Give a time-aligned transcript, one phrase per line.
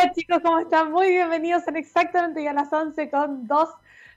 [0.00, 0.92] Hola chicos, ¿cómo están?
[0.92, 1.68] Muy bienvenidos.
[1.68, 3.68] en exactamente ya las 11 con dos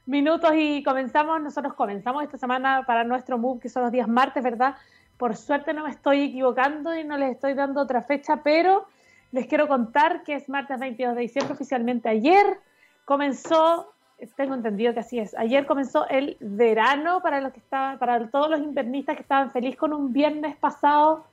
[0.06, 4.42] minutos y comenzamos, nosotros comenzamos esta semana para nuestro MOVE, que son los días martes,
[4.42, 4.78] ¿verdad?
[5.18, 8.88] Por suerte no me estoy equivocando y no les estoy dando otra fecha, pero
[9.34, 12.08] les quiero contar que es martes 22 de diciembre oficialmente.
[12.08, 12.62] Ayer
[13.04, 13.92] comenzó,
[14.38, 18.50] tengo entendido que así es, ayer comenzó el verano para los que estaban, para todos
[18.50, 21.26] los invernistas que estaban felices con un viernes pasado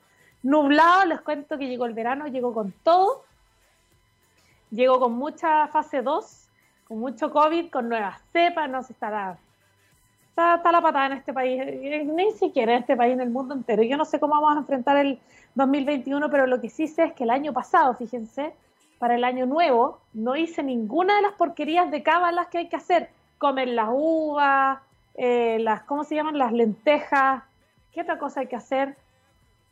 [0.43, 1.05] nublado.
[1.05, 3.30] Les cuento que llegó el verano, llegó con todo
[4.71, 6.49] llegó con mucha fase 2,
[6.87, 9.37] con mucho COVID, con nuevas cepas, no se estará.
[10.29, 13.29] Está, está, la patada en este país, eh, ni siquiera en este país, en el
[13.29, 13.83] mundo entero.
[13.83, 15.19] Yo no sé cómo vamos a enfrentar el
[15.55, 18.53] 2021, pero lo que sí sé es que el año pasado, fíjense,
[18.97, 22.77] para el año nuevo, no hice ninguna de las porquerías de cábalas que hay que
[22.77, 23.09] hacer.
[23.37, 24.79] Comer las uvas,
[25.15, 26.37] eh, las, ¿cómo se llaman?
[26.37, 27.43] Las lentejas.
[27.91, 28.95] ¿Qué otra cosa hay que hacer?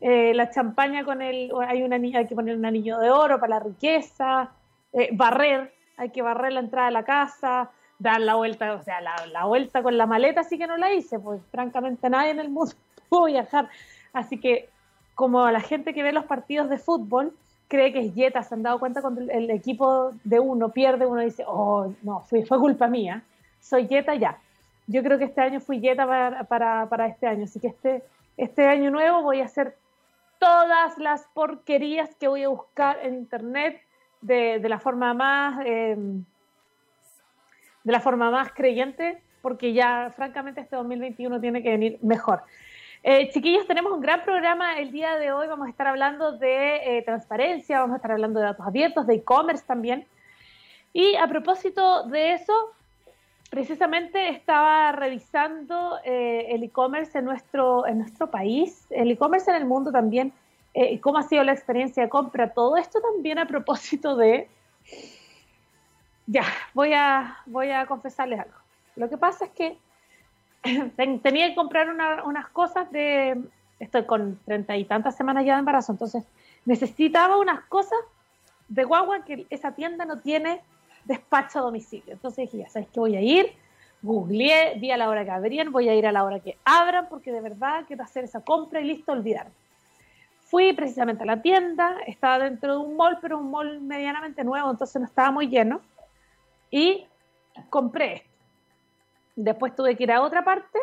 [0.02, 3.59] Eh, la champaña con el, hay, hay que poner un anillo de oro para la
[3.59, 4.49] riqueza.
[4.93, 9.01] Eh, barrer, hay que barrer la entrada de la casa, dar la vuelta, o sea,
[9.01, 12.49] la, vuelta con la maleta sí que no la hice, pues francamente nadie en el
[12.49, 12.73] mundo
[13.09, 13.70] pudo viajar.
[14.13, 14.70] Así que
[15.15, 17.34] como la gente que ve los partidos de fútbol
[17.68, 21.21] cree que es Jetta, se han dado cuenta cuando el, equipo de uno pierde, uno
[21.21, 23.21] dice, oh, no, fue, fue culpa mía,
[23.59, 24.40] soy Jetta ya.
[24.87, 28.01] Yo creo que este año fui Jetta para, para, para este año, así que este,
[28.37, 29.77] este año nuevo voy a hacer
[30.40, 33.79] todas las porquerías que voy a buscar en internet
[34.21, 36.23] de, la forma más em,
[37.84, 42.43] de la forma más creyente, porque ya francamente este 2021 tiene que venir mejor.
[43.01, 45.47] Eh, chiquillos, tenemos un gran programa el día de hoy.
[45.47, 49.15] Vamos a estar hablando de eh, transparencia, vamos a estar hablando de datos abiertos, de
[49.15, 50.05] e-commerce también.
[50.91, 52.53] Y a propósito de eso,
[53.49, 59.65] precisamente estaba revisando eh, el e-commerce en nuestro, en nuestro país, el e-commerce en el
[59.65, 60.34] mundo también
[60.73, 64.47] eh, cómo ha sido la experiencia de compra, todo esto también a propósito de...
[66.28, 68.57] Ya, voy a, voy a confesarles algo.
[68.95, 69.78] Lo que pasa es que
[71.23, 71.90] tenía que comprar
[72.23, 73.41] unas cosas de...
[73.79, 76.25] Estoy con treinta y tantas semanas ya de embarazo, entonces
[76.66, 77.97] necesitaba unas cosas
[78.68, 80.62] de guagua que esa tienda no tiene
[81.06, 82.13] despacho a domicilio.
[82.13, 83.53] Entonces dije, ya sabes que voy a ir,
[84.02, 87.08] googleé, vi a la hora que abrían, voy a ir a la hora que abran,
[87.09, 89.53] porque de verdad quiero hacer esa compra y listo, olvidarme.
[90.50, 94.72] Fui precisamente a la tienda, estaba dentro de un mall, pero un mall medianamente nuevo,
[94.72, 95.80] entonces no estaba muy lleno.
[96.72, 97.06] Y
[97.70, 98.30] compré esto.
[99.36, 100.80] Después tuve que ir a otra parte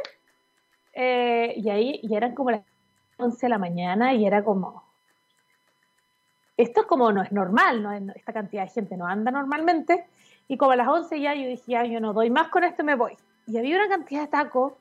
[0.93, 2.63] eh, y ahí y eran como las
[3.17, 4.85] 11 de la mañana y era como,
[6.57, 10.07] esto es como no es normal, no esta cantidad de gente no anda normalmente.
[10.47, 12.85] Y como a las 11 ya yo dije, ya, yo no doy más con esto,
[12.85, 13.17] me voy.
[13.49, 14.75] Y había una cantidad de tacos,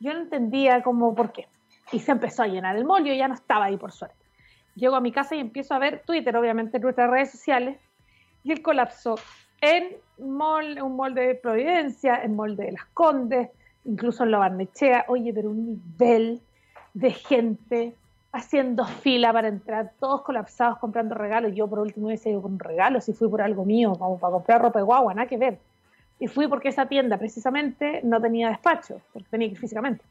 [0.00, 1.46] yo no entendía como por qué.
[1.92, 4.21] Y se empezó a llenar el mall, yo ya no estaba ahí por suerte
[4.74, 7.78] llego a mi casa y empiezo a ver Twitter, obviamente, en nuestras redes sociales,
[8.44, 9.16] y el colapso
[9.60, 13.50] en mall, un mall de Providencia, en mall de Las Condes,
[13.84, 16.40] incluso en la Barnechea, oye, pero un nivel
[16.94, 17.94] de gente
[18.32, 21.54] haciendo fila para entrar, todos colapsados comprando regalos.
[21.54, 24.32] Yo por último hubiese ido con un regalo, si fui por algo mío, como para
[24.32, 25.58] comprar ropa de guagua, nada que ver.
[26.18, 30.04] Y fui porque esa tienda precisamente no tenía despacho, porque tenía que ir físicamente.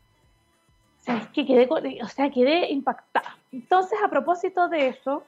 [1.01, 1.67] O sea, quedé,
[2.03, 3.35] o sea, quedé impactada.
[3.51, 5.23] Entonces, a propósito de eso,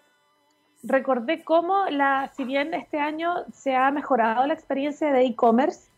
[0.84, 5.90] recordé cómo, la, si bien este año se ha mejorado la experiencia de e-commerce,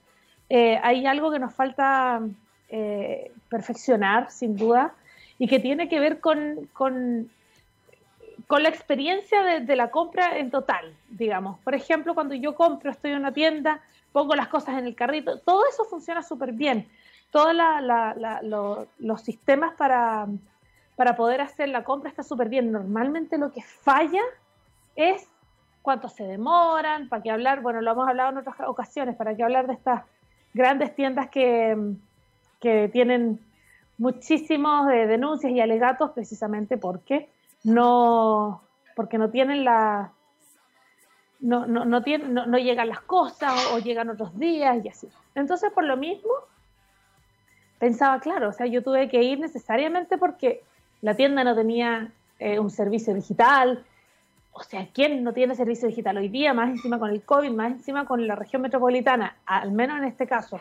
[0.50, 2.22] eh, hay algo que nos falta
[2.70, 4.94] eh, perfeccionar, sin duda,
[5.40, 7.30] y que tiene que ver con, con,
[8.48, 11.60] con la experiencia de, de, la compra en total, digamos.
[11.60, 13.82] Por ejemplo, cuando yo compro, estoy en una tienda,
[14.14, 16.88] pongo las cosas en el carrito, todo eso funciona súper bien
[17.32, 17.56] todos
[19.00, 20.28] los sistemas para,
[20.96, 22.72] para poder hacer la compra está súper bien.
[22.72, 24.22] Normalmente lo que falla
[24.96, 25.28] es
[25.82, 29.44] cuánto se demoran, para qué hablar, bueno, lo hemos hablado en otras ocasiones, para qué
[29.44, 30.04] hablar de estas
[30.54, 31.78] grandes tiendas que,
[32.60, 33.40] que tienen
[33.98, 37.30] muchísimos de denuncias y alegatos precisamente porque
[37.64, 38.62] no,
[38.96, 40.12] porque no tienen la...
[41.40, 45.10] No, no, no, no, no llegan las cosas o llegan otros días y así.
[45.36, 46.32] Entonces, por lo mismo,
[47.80, 50.64] pensaba, claro, o sea, yo tuve que ir necesariamente porque
[51.02, 53.84] la tienda no tenía eh, un servicio digital.
[54.52, 56.54] O sea, ¿quién no tiene servicio digital hoy día?
[56.54, 60.28] Más encima con el COVID, más encima con la región metropolitana, al menos en este
[60.28, 60.60] caso,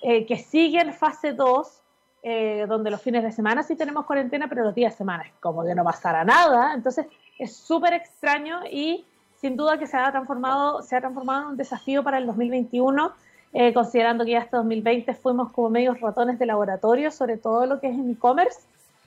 [0.00, 1.82] eh, que sigue en fase 2,
[2.24, 5.32] eh, donde los fines de semana sí tenemos cuarentena, pero los días de semana es
[5.40, 6.72] como que no pasará nada.
[6.74, 7.06] Entonces,
[7.38, 9.04] es súper extraño y
[9.36, 13.12] sin duda que se ha transformado, se ha transformado en un desafío para el 2021
[13.52, 17.80] eh, considerando que ya hasta 2020 fuimos como medios ratones de laboratorio sobre todo lo
[17.80, 18.60] que es en e-commerce.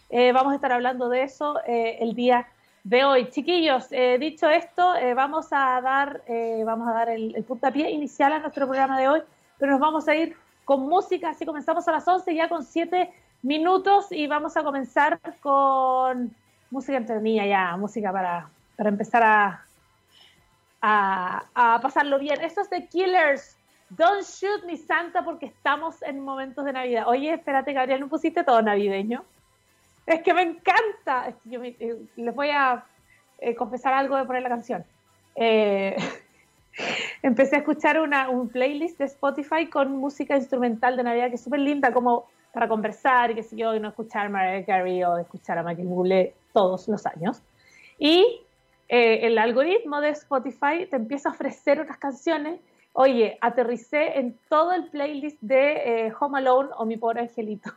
[0.09, 2.47] Eh, vamos a estar hablando de eso eh, el día
[2.85, 3.29] de hoy.
[3.31, 8.31] Chiquillos, eh, dicho esto, eh, vamos a dar, eh, vamos a dar el, puntapié inicial
[8.31, 9.21] a nuestro programa de hoy,
[9.57, 13.11] pero nos vamos a ir con música, así comenzamos a las 11 ya con 7
[13.41, 16.35] minutos y vamos a comenzar con
[16.69, 19.65] música entretenida ya, música para, para empezar a,
[20.81, 22.39] a, a pasarlo bien.
[22.41, 23.54] Esto es de Killers.
[23.89, 27.07] Don't shoot me Santa porque estamos en momentos de Navidad.
[27.07, 29.23] Oye, espérate, Gabriel, ¿no pusiste todo navideño?
[30.07, 31.27] Es que me encanta.
[31.27, 32.83] Es que yo eh, les voy a
[33.39, 34.83] eh, confesar algo de poner la canción.
[35.35, 35.95] Eh,
[37.21, 41.43] empecé a escuchar una, un playlist de Spotify con música instrumental de Navidad que es
[41.43, 45.03] súper linda, como para conversar y que sé yo, y no escuchar a Mariah Carey
[45.03, 47.41] o escuchar a Michael Bublé todos los años.
[47.99, 48.41] Y
[48.87, 52.59] el algoritmo de Spotify te empieza a ofrecer otras canciones.
[52.97, 57.69] Oye, aterricé en todo el playlist de Home Alone o Mi Pobre Angelito.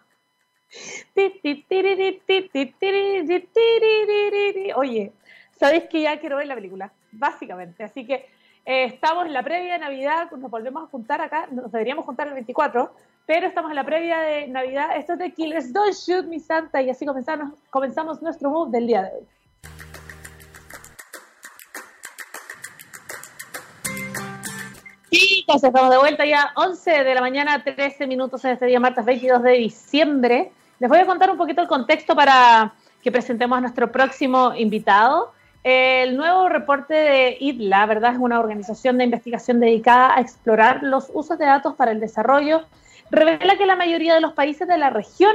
[4.76, 5.12] Oye,
[5.59, 7.82] sabéis que ya quiero ver la película, básicamente.
[7.82, 8.26] Así que
[8.65, 12.29] eh, estamos en la previa de Navidad, nos volvemos a juntar acá, nos deberíamos juntar
[12.29, 12.94] el 24,
[13.26, 14.97] pero estamos en la previa de Navidad.
[14.97, 18.87] Esto es de Killers, Don't Shoot Me Santa, y así comenzamos, comenzamos nuestro move del
[18.87, 19.26] día de hoy.
[25.20, 29.43] Estamos de vuelta ya 11 de la mañana, 13 minutos en este día martes 22
[29.43, 30.53] de diciembre.
[30.79, 32.73] Les voy a contar un poquito el contexto para
[33.03, 35.32] que presentemos a nuestro próximo invitado.
[35.65, 38.12] El nuevo reporte de IDLA, ¿verdad?
[38.12, 42.62] Es una organización de investigación dedicada a explorar los usos de datos para el desarrollo.
[43.11, 45.35] Revela que la mayoría de los países de la región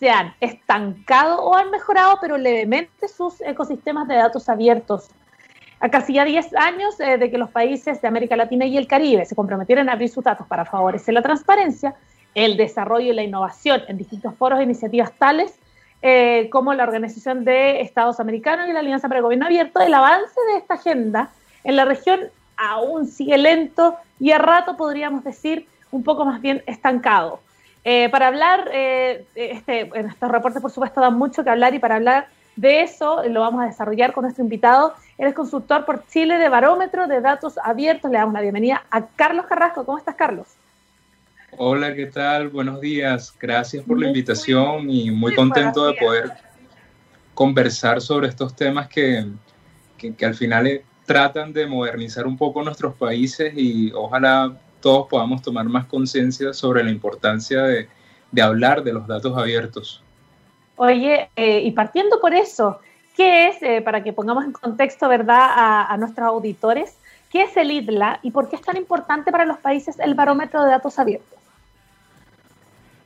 [0.00, 5.08] se han estancado o han mejorado, pero levemente, sus ecosistemas de datos abiertos.
[5.80, 8.86] A casi ya 10 años eh, de que los países de América Latina y el
[8.86, 11.94] Caribe se comprometieron a abrir sus datos para favorecer la transparencia,
[12.34, 15.58] el desarrollo y la innovación en distintos foros e iniciativas tales
[16.02, 19.94] eh, como la Organización de Estados Americanos y la Alianza para el Gobierno Abierto, el
[19.94, 21.30] avance de esta agenda
[21.64, 22.20] en la región
[22.58, 27.40] aún sigue lento y a rato podríamos decir un poco más bien estancado.
[27.84, 31.96] Eh, para hablar, este, en estos reportes por supuesto dan mucho que hablar y para
[31.96, 34.94] hablar de eso lo vamos a desarrollar con nuestro invitado.
[35.20, 38.10] Él es consultor por Chile de Barómetro de Datos Abiertos.
[38.10, 39.84] Le damos la bienvenida a Carlos Carrasco.
[39.84, 40.46] ¿Cómo estás, Carlos?
[41.58, 42.48] Hola, ¿qué tal?
[42.48, 43.36] Buenos días.
[43.38, 46.32] Gracias por la invitación y muy contento de poder
[47.34, 49.26] conversar sobre estos temas que,
[49.98, 55.42] que, al final eh, tratan de modernizar un poco nuestros países y ojalá todos podamos
[55.42, 57.88] tomar más conciencia sobre la importancia de,
[58.32, 60.02] de, hablar de los datos abiertos.
[60.76, 62.80] Oye, eh, y partiendo por eso,
[63.16, 66.96] ¿qué es, eh, para que pongamos en contexto, verdad, a, a nuestros auditores,
[67.30, 70.64] qué es el IDLA y por qué es tan importante para los países el barómetro
[70.64, 71.38] de datos abiertos?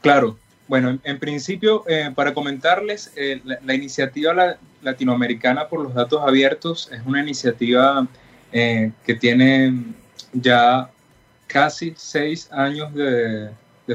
[0.00, 0.36] Claro,
[0.66, 7.00] bueno, en, principio, eh, para comentarles, eh, la, iniciativa latinoamericana por los datos abiertos es
[7.04, 8.06] una iniciativa
[8.50, 9.74] eh, que tiene
[10.32, 10.90] ya
[11.46, 13.50] casi seis años de,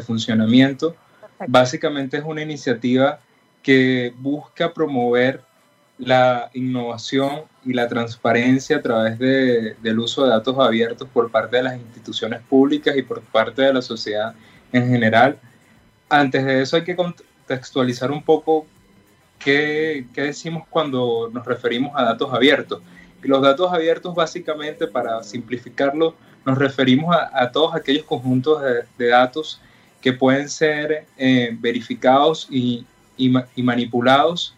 [0.05, 0.95] funcionamiento.
[1.47, 3.19] Básicamente es una iniciativa
[3.63, 5.41] que busca promover
[5.99, 11.63] la innovación y la transparencia a través del uso de datos abiertos por parte de
[11.63, 14.33] las instituciones públicas y por parte de la sociedad
[14.71, 15.37] en general
[16.09, 18.65] antes de eso hay que contextualizar un poco
[19.37, 22.81] qué, decimos cuando nos referimos a datos abiertos.
[23.23, 28.61] Y los datos abiertos básicamente, para simplificarlo, nos referimos a, todos aquellos conjuntos
[28.97, 29.61] de, datos
[30.01, 32.85] que pueden ser eh, verificados y,
[33.57, 34.55] manipulados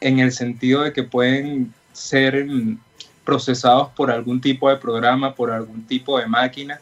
[0.00, 2.46] en el sentido de que pueden ser
[3.24, 6.80] procesados por algún tipo de programa, por algún tipo de máquina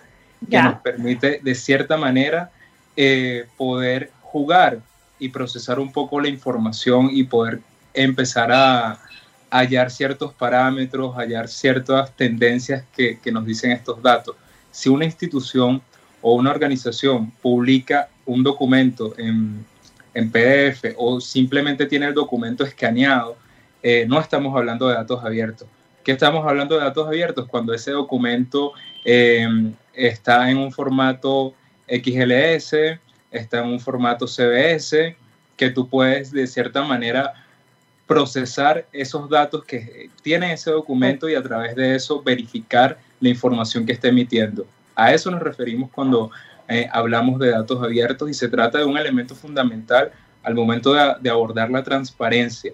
[0.49, 2.50] que nos permite de cierta manera
[2.96, 4.80] eh, poder jugar
[5.18, 7.61] y procesar un poco la información y poder
[7.94, 9.00] empezar a,
[9.49, 14.37] hallar ciertos parámetros, hallar ciertas tendencias que, nos dicen estos datos.
[14.70, 15.80] Si una institución
[16.20, 19.64] o una organización publica un documento en,
[20.25, 23.37] PDF o simplemente tiene el documento escaneado,
[23.82, 25.68] eh, no estamos hablando de datos abiertos.
[26.02, 27.46] ¿Qué estamos hablando de datos abiertos?
[27.49, 28.73] Cuando ese documento
[29.04, 29.46] eh,
[29.92, 31.54] está en un formato
[31.88, 32.99] XLS,
[33.30, 35.16] está en un formato CBS,
[35.56, 37.32] que tú puedes de cierta manera
[38.06, 43.85] procesar esos datos que tiene ese documento y a través de eso verificar la información
[43.85, 44.66] que está emitiendo.
[44.94, 46.30] A eso nos referimos cuando
[46.68, 50.11] eh, hablamos de datos abiertos y se trata de un elemento fundamental
[50.42, 52.73] al momento de, abordar la transparencia.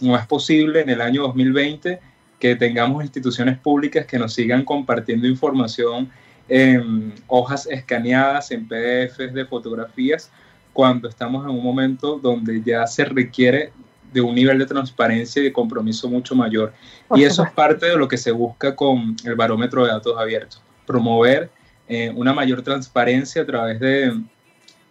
[0.00, 2.00] No es posible en el año 2020
[2.38, 6.10] que tengamos instituciones públicas que nos sigan compartiendo información
[6.48, 10.30] en hojas escaneadas, en PDFs de fotografías,
[10.72, 13.72] cuando estamos en un momento donde ya se requiere
[14.12, 16.72] de un nivel de transparencia y de compromiso mucho mayor.
[17.14, 20.62] y eso es parte de lo que se busca con el barómetro de datos abiertos,
[20.86, 21.50] promover
[21.90, 24.18] eh, una mayor transparencia a través de,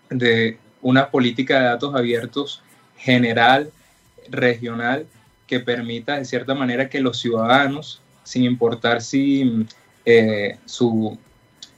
[0.10, 2.62] de una política de datos abiertos
[2.98, 3.72] general,
[4.30, 5.06] regional,
[5.48, 9.66] que permita de cierta manera que los ciudadanos, sin importar si
[10.06, 11.18] eh, su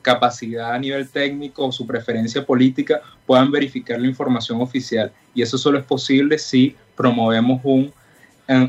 [0.01, 5.11] capacidad a nivel técnico o su preferencia política, puedan verificar la información oficial.
[5.35, 7.93] Y eso solo es posible si promovemos un,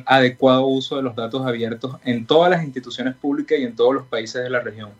[0.04, 4.06] adecuado uso de los datos abiertos en todas las instituciones públicas y en todos los
[4.06, 4.90] países de la región.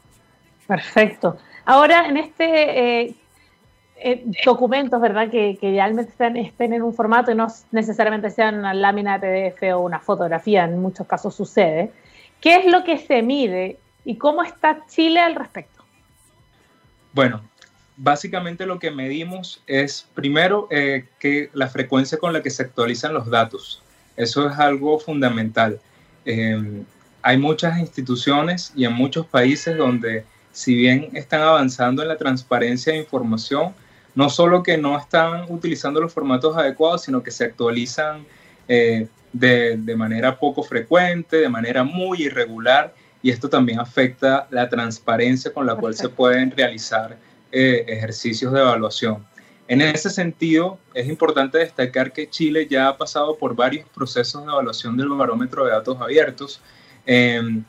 [0.66, 1.36] Perfecto.
[1.64, 3.14] Ahora, en este eh,
[4.04, 5.30] eh, documentos, ¿verdad?
[5.30, 9.74] Que, que realmente estén, en un formato y no necesariamente sean una lámina de PDF
[9.74, 11.92] o una fotografía, en muchos casos sucede.
[12.40, 15.84] ¿Qué es lo que se mide y cómo está Chile al respecto?
[17.12, 17.42] Bueno,
[17.96, 23.14] básicamente lo que medimos es primero eh, que la frecuencia con la que se actualizan
[23.14, 23.82] los datos.
[24.16, 25.78] Eso es algo fundamental.
[26.24, 26.82] Eh,
[27.22, 32.92] hay muchas instituciones y en muchos países donde si bien están avanzando en la transparencia
[32.92, 33.74] de información,
[34.14, 38.26] no solo que no están utilizando los formatos adecuados, sino que se actualizan
[38.68, 44.68] eh, de, de, manera poco frecuente, de manera muy irregular, y esto también afecta la
[44.68, 47.16] transparencia con la cual se pueden realizar
[47.52, 49.24] eh, ejercicios de evaluación.
[49.68, 54.50] En ese sentido, es importante destacar que Chile ya ha pasado por varios procesos de
[54.50, 56.60] evaluación del barómetro de datos abiertos.
[57.06, 57.62] Em,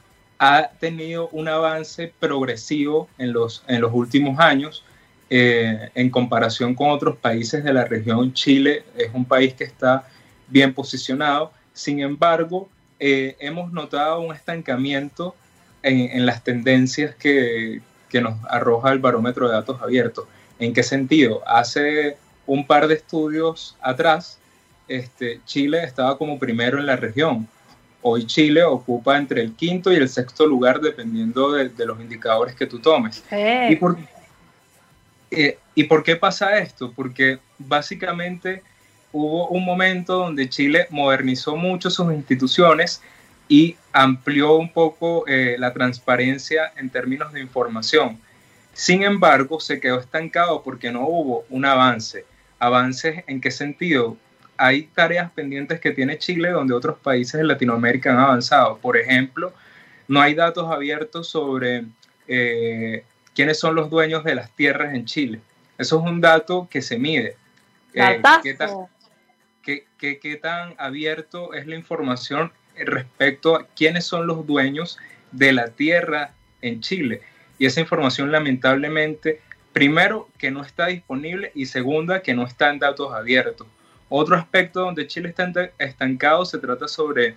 [0.43, 4.83] ha tenido un avance progresivo en los, en los últimos años,
[5.29, 10.05] eh, en comparación con otros países de la región, Chile es un país que está
[10.49, 11.53] bien posicionado.
[11.71, 12.67] Sin embargo,
[12.99, 15.33] eh, hemos notado un estancamiento
[15.81, 20.25] en, las tendencias que, que, nos arroja el barómetro de datos abiertos.
[20.59, 21.41] ¿En qué sentido?
[21.47, 24.39] Hace un par de estudios atrás,
[24.89, 27.47] este, Chile estaba como primero en la región.
[28.03, 32.53] Hoy Chile ocupa entre el quinto y el sexto lugar dependiendo de, de los indicadores
[32.53, 33.23] que tú tomes.
[33.69, 33.97] ¿Y por,
[35.31, 36.91] eh, ¿Y por qué pasa esto?
[36.95, 38.61] Porque básicamente
[39.11, 43.01] hubo un momento donde Chile modernizó mucho sus instituciones
[43.47, 48.19] y amplió un poco eh, la transparencia en términos de información.
[48.73, 52.25] Sin embargo, se quedó estancado porque no hubo un avance.
[52.59, 54.17] ¿Avances en qué sentido?
[54.57, 58.77] Hay tareas pendientes que tiene Chile donde otros países de Latinoamérica han avanzado.
[58.77, 59.53] Por ejemplo,
[60.07, 61.85] no hay datos abiertos sobre
[62.27, 65.41] eh, quiénes son los dueños de las tierras en Chile.
[65.77, 67.35] Eso es un dato que se mide.
[67.93, 68.21] Eh,
[69.63, 74.97] ¿qué, tan, abierto es la información respecto a quiénes son los dueños
[75.31, 77.21] de la tierra en Chile?
[77.59, 79.41] Y esa información lamentablemente,
[79.73, 83.67] primero, que no está disponible y segunda, que no está en datos abiertos.
[84.15, 87.35] Otro aspecto donde Chile está estancado se trata sobre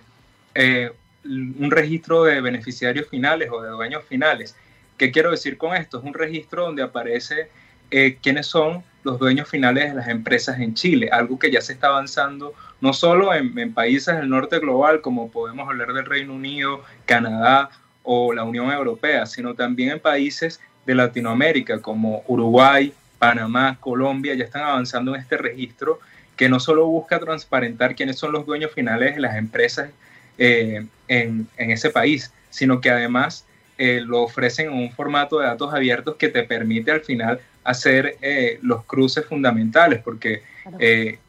[0.53, 0.91] eh,
[1.25, 4.55] un registro de beneficiarios finales o de dueños finales.
[4.95, 5.97] ¿Qué quiero decir con esto?
[5.97, 7.49] Es un registro donde aparece
[7.89, 11.73] eh, quiénes son los dueños finales de las empresas en Chile, algo que ya se
[11.73, 16.83] está avanzando no solo en, países del norte global, como podemos hablar del Reino Unido,
[17.07, 17.71] Canadá
[18.03, 24.43] o la Unión Europea, sino también en países de Latinoamérica como Uruguay, Panamá, Colombia, ya
[24.43, 25.99] están avanzando en este registro
[26.37, 29.89] que no solo busca transparentar quiénes son los dueños finales de las empresas
[30.37, 33.45] eh, en, en ese país, sino que además
[33.79, 38.17] eh, lo ofrecen en un formato de datos abiertos que te permite al final hacer
[38.21, 40.41] eh, los cruces fundamentales, porque
[40.79, 41.19] eh,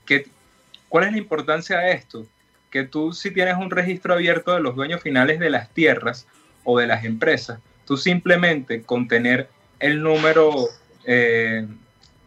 [0.88, 2.26] ¿cuál es la importancia de esto?
[2.70, 6.26] Que tú si tienes un registro abierto de los dueños finales de las tierras
[6.64, 10.68] o de las empresas, tú simplemente con tener el número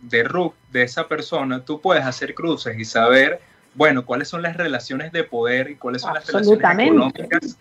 [0.01, 3.39] de RUC de esa persona, tú puedes hacer cruces y saber,
[3.75, 7.57] bueno, cuáles son las relaciones de poder y cuáles son las relaciones económicas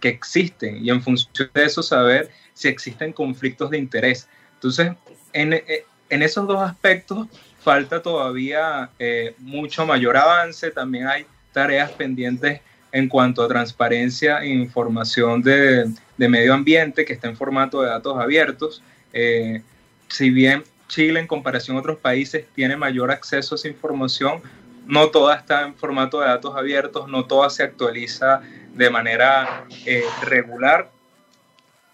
[0.00, 4.28] que existen y en función de eso saber si existen conflictos de interés.
[4.54, 4.92] Entonces,
[5.32, 7.28] en, eh, en esos dos aspectos
[7.60, 12.60] falta todavía eh, mucho mayor avance, también hay tareas pendientes
[12.92, 17.88] en cuanto a transparencia e información de, de medio ambiente que está en formato de
[17.88, 18.82] datos abiertos.
[19.12, 19.62] Eh,
[20.08, 20.62] si bien
[20.94, 24.40] Chile en comparación a otros países tiene mayor acceso a esa información,
[24.86, 30.04] no toda está en formato de datos abiertos, no toda se actualiza de manera eh,
[30.22, 30.88] regular,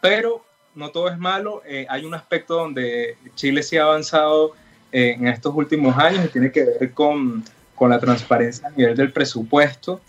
[0.02, 1.62] pero no todo es malo.
[1.66, 4.52] Eh, hay un aspecto donde Chile sí ha avanzado
[4.92, 7.42] eh, en estos últimos años y tiene que ver con,
[7.74, 10.02] con la transparencia a nivel del presupuesto.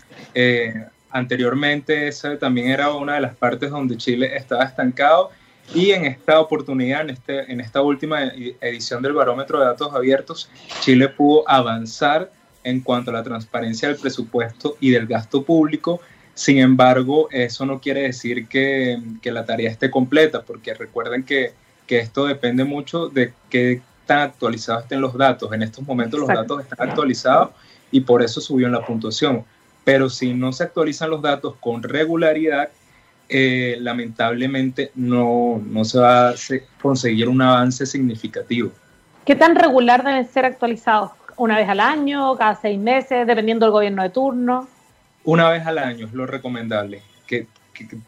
[1.08, 5.30] anteriormente esa también era una de las partes donde Chile estaba estancado
[5.74, 8.24] y en esta oportunidad, en, este, en esta última
[8.60, 10.50] edición del barómetro de datos abiertos,
[10.80, 12.30] Chile pudo avanzar
[12.64, 16.00] en cuanto a la transparencia del presupuesto y del gasto público.
[16.34, 21.52] Sin embargo, eso no quiere decir que, que la tarea esté completa, porque recuerden que,
[21.86, 25.52] que, esto depende mucho de qué tan actualizados estén los datos.
[25.52, 27.50] En estos momentos los datos están actualizados
[27.90, 29.44] y por eso subió en la puntuación.
[29.84, 32.70] Pero si no se actualizan los datos con regularidad,
[33.34, 36.34] eh, lamentablemente no, no se va a
[36.82, 38.70] conseguir un avance significativo.
[39.24, 41.12] ¿Qué tan regular deben ser actualizados?
[41.38, 44.68] ¿Una vez al año, cada seis meses, dependiendo del gobierno de turno?
[45.24, 47.46] Una vez al año es lo recomendable, que,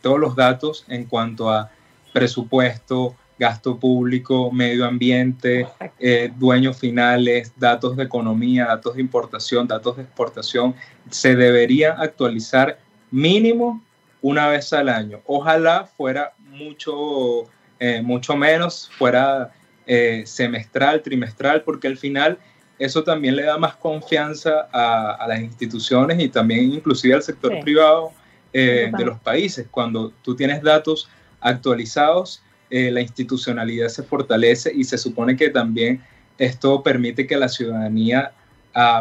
[0.03, 1.71] todos los datos en cuanto a
[2.13, 5.67] presupuesto, gasto público, medio ambiente,
[5.99, 10.75] eh, dueños finales, datos de economía, datos de importación, datos de exportación,
[11.09, 12.79] se debería actualizar
[13.11, 13.83] mínimo
[14.25, 15.21] una vez al año.
[15.27, 17.45] Ojalá fuera mucho,
[17.79, 19.53] eh, mucho menos, fuera
[19.87, 22.39] eh, semestral, trimestral, porque al final
[22.79, 28.13] eso también le da más confianza a, las instituciones y también inclusive al sector privado
[28.55, 29.67] eh, de los países.
[29.71, 31.07] Cuando tú tienes datos
[31.41, 36.03] actualizados, la institucionalidad se fortalece y se supone que también
[36.39, 38.33] esto permite que la ciudadanía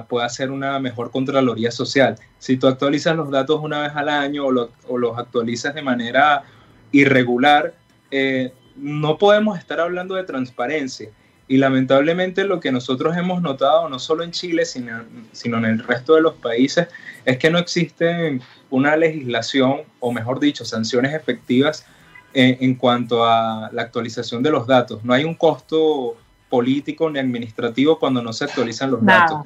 [0.07, 2.15] pueda hacer una mejor Contraloría Social.
[2.37, 6.43] Si tú actualizas los datos una vez al año o, los actualizas de manera
[6.91, 7.73] irregular,
[8.11, 11.09] eh, no podemos estar hablando de transparencia.
[11.47, 15.79] Y lamentablemente lo que nosotros hemos notado, no solo en Chile, sino, sino en el
[15.79, 16.87] resto de los países,
[17.25, 18.39] es que no existe
[18.69, 21.85] una legislación, o mejor dicho, sanciones efectivas
[22.33, 25.03] eh, en cuanto a la actualización de los datos.
[25.03, 26.17] No hay un costo
[26.53, 29.41] político ni administrativo cuando no se actualizan los datos.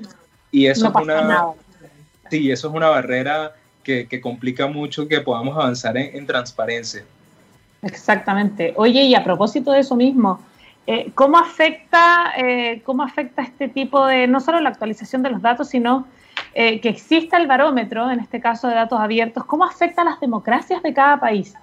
[0.51, 1.53] Y eso es una
[2.29, 7.05] sí, eso es una barrera que, que, complica mucho que podamos avanzar en, transparencia.
[7.81, 8.73] Exactamente.
[8.75, 10.41] Oye, y a propósito de eso mismo,
[10.85, 15.41] eh, ¿cómo, afecta, eh, ¿cómo afecta este tipo de, no solo la actualización de los
[15.41, 16.07] datos, sino
[16.55, 20.19] eh, que exista el barómetro, en este caso de datos abiertos, ¿cómo afecta a las
[20.19, 21.53] democracias de cada país?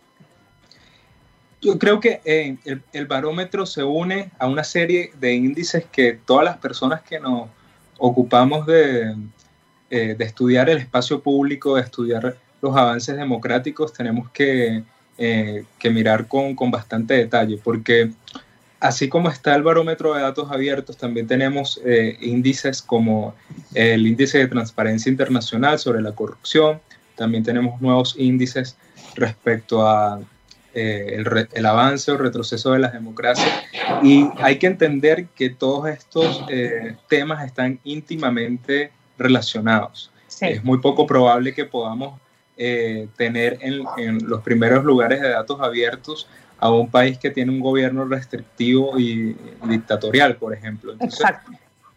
[1.65, 2.59] Yo creo que eh,
[2.93, 7.49] el, barómetro se une a una serie de índices que todas las personas que nos
[7.97, 9.17] ocupamos de,
[9.89, 14.83] eh, estudiar el espacio público, de estudiar los avances democráticos, tenemos que,
[15.17, 18.11] eh, mirar con, bastante detalle, porque
[18.79, 21.81] así como está el barómetro de datos abiertos, también tenemos
[22.21, 23.35] índices como
[23.73, 26.83] el índice de transparencia internacional sobre la corrupción,
[27.17, 28.77] también tenemos nuevos índices
[29.15, 30.21] respecto a
[30.77, 33.49] eh, el, avance o retroceso de las democracias.
[34.03, 40.11] Y hay que entender que todos estos eh, temas están íntimamente relacionados.
[40.41, 42.21] Es muy poco probable que podamos
[42.57, 43.85] eh, tener en,
[44.29, 46.27] los primeros lugares de datos abiertos
[46.59, 49.37] a un país que tiene un gobierno restrictivo y,
[49.69, 50.93] dictatorial, por ejemplo.
[50.93, 51.25] Entonces,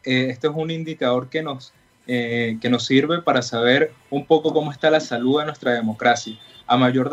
[0.04, 1.74] esto es un indicador que nos,
[2.06, 6.38] que nos sirve para saber un poco cómo está la salud de nuestra democracia.
[6.68, 7.10] A mayor,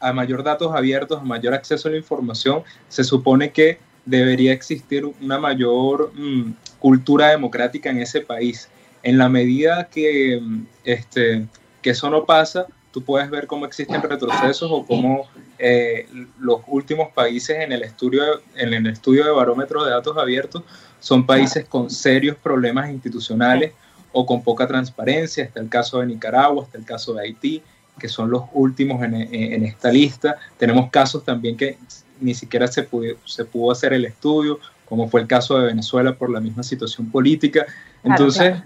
[0.00, 5.04] a mayor datos abiertos, a mayor acceso a la información, se supone que debería existir
[5.20, 8.68] una mayor mm, cultura democrática en ese país.
[9.02, 11.46] En la medida que, mm, este,
[11.82, 15.26] que eso no pasa, tú puedes ver cómo existen retrocesos o cómo
[15.58, 20.62] eh, los últimos países en el, estudio, en el estudio de barómetros de datos abiertos
[20.98, 23.72] son países con serios problemas institucionales
[24.12, 25.44] o con poca transparencia.
[25.44, 27.62] Está el caso de Nicaragua, está el caso de Haití,
[27.98, 30.36] que son los últimos en, en, esta lista.
[30.58, 31.78] Tenemos casos también que
[32.20, 36.14] ni siquiera se pudo, se pudo hacer el estudio, como fue el caso de Venezuela
[36.14, 37.66] por la misma situación política.
[38.04, 38.56] Entonces,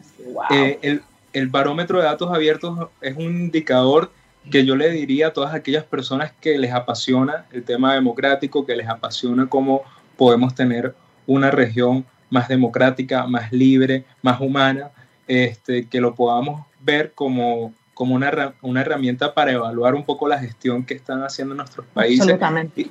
[0.51, 4.11] eh, el, el, barómetro de datos abiertos es un indicador
[4.51, 8.77] que yo le diría a todas aquellas personas que les apasiona el tema democrático, que
[8.77, 9.83] les apasiona cómo
[10.16, 10.95] podemos tener
[11.27, 14.90] una región más democrática, más libre, más humana,
[15.27, 20.39] este, que lo podamos ver como como una, una herramienta para evaluar un poco la
[20.39, 22.35] gestión que están haciendo nuestros países.
[22.75, 22.91] Y,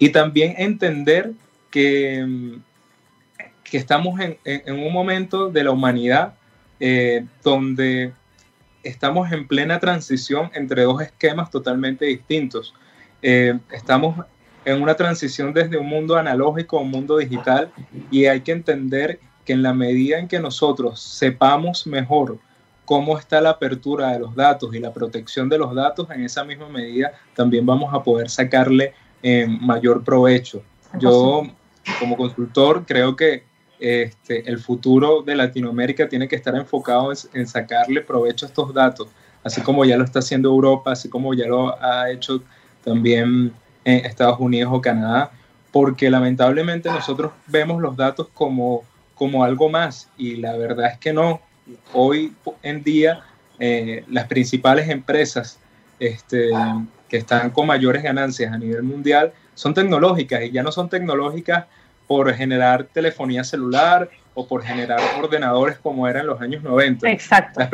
[0.00, 1.30] y, también entender
[1.70, 2.58] que,
[3.62, 6.34] que estamos en, en, un momento de la humanidad
[6.80, 8.12] eh, donde
[8.82, 12.74] estamos en plena transición entre dos esquemas totalmente distintos.
[13.22, 14.26] Eh, estamos
[14.64, 17.70] en una transición desde un mundo analógico a un mundo digital
[18.10, 22.40] y hay que entender que en la medida en que nosotros sepamos mejor
[22.88, 26.42] cómo está la apertura de los datos y la protección de los datos, en esa
[26.42, 30.62] misma medida también vamos a poder sacarle eh, mayor provecho.
[30.98, 31.42] Yo,
[31.98, 33.44] como consultor, creo que
[33.78, 39.08] este, el futuro de Latinoamérica tiene que estar enfocado en, sacarle provecho a estos datos,
[39.44, 42.42] así como ya lo está haciendo Europa, así como ya lo ha hecho
[42.82, 43.52] también
[43.84, 45.30] en Estados Unidos o Canadá,
[45.72, 48.82] porque lamentablemente nosotros vemos los datos como,
[49.14, 51.42] como algo más y la verdad es que no,
[51.92, 53.20] hoy en día
[53.58, 55.58] eh, las principales empresas
[55.98, 56.50] este,
[57.08, 61.66] que están con mayores ganancias a nivel mundial son tecnológicas y ya no son tecnológicas
[62.06, 67.10] por generar telefonía celular o por generar ordenadores como era en los años 90.
[67.10, 67.60] Exacto.
[67.60, 67.70] Las,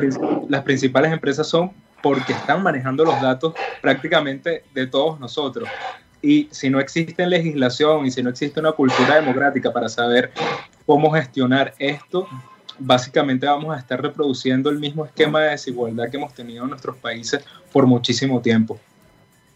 [0.48, 5.68] las principales empresas son porque están manejando los datos prácticamente de todos nosotros.
[6.20, 10.32] Y si no existe legislación y si no existe una cultura democrática para saber
[10.86, 12.26] cómo gestionar esto,
[12.78, 16.96] básicamente vamos a estar reproduciendo el mismo esquema de desigualdad que hemos tenido en nuestros
[16.96, 18.78] países por muchísimo tiempo.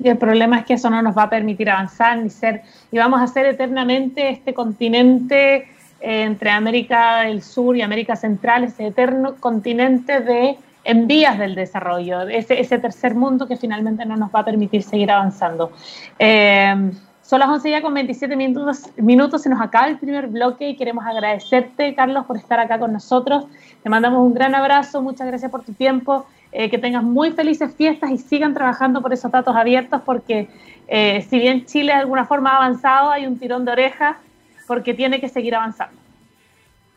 [0.00, 2.98] Y el problema es que eso no nos va a permitir avanzar ni ser, y
[2.98, 5.66] vamos a ser eternamente este continente eh,
[6.00, 12.22] entre América del Sur y América Central, ese eterno continente de en vías del desarrollo,
[12.22, 15.72] ese, ese tercer mundo que finalmente no nos va a permitir seguir avanzando.
[16.18, 16.90] Eh,
[17.28, 20.76] son las 11 ya con 27 minutos, minutos, se nos acaba el primer bloque y
[20.76, 23.44] queremos agradecerte, Carlos, por estar acá con nosotros.
[23.82, 27.74] Te mandamos un gran abrazo, muchas gracias por tu tiempo, eh, que tengas muy felices
[27.76, 30.48] fiestas y sigan trabajando por esos datos abiertos porque
[30.86, 34.16] eh, si bien Chile de alguna forma ha avanzado, hay un tirón de orejas
[34.66, 36.00] porque tiene que seguir avanzando.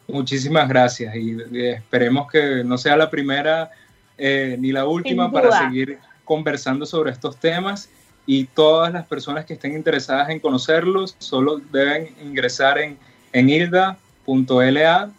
[0.07, 3.69] Muchísimas gracias y esperemos que no sea la primera
[4.17, 7.89] eh, ni la última para seguir conversando sobre estos temas
[8.25, 12.97] y todas las personas que estén interesadas en conocerlos solo deben ingresar en,
[13.33, 15.11] en hilda.la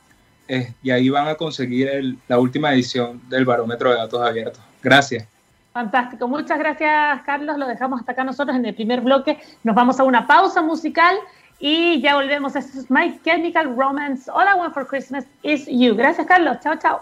[0.49, 4.63] eh, y ahí van a conseguir la última edición del barómetro de datos abiertos.
[4.83, 5.27] Gracias.
[5.73, 6.29] Fantástico.
[6.29, 7.57] Muchas gracias, Carlos.
[7.57, 9.41] Lo dejamos hasta acá nosotros en el primer bloque.
[9.65, 11.17] Nos vamos a una pausa musical
[11.59, 12.55] y ya volvemos.
[12.55, 14.31] Esto es My Chemical Romance.
[14.31, 15.95] All I Want for Christmas is You.
[15.95, 16.59] Gracias, Carlos.
[16.61, 17.01] Chao, chao.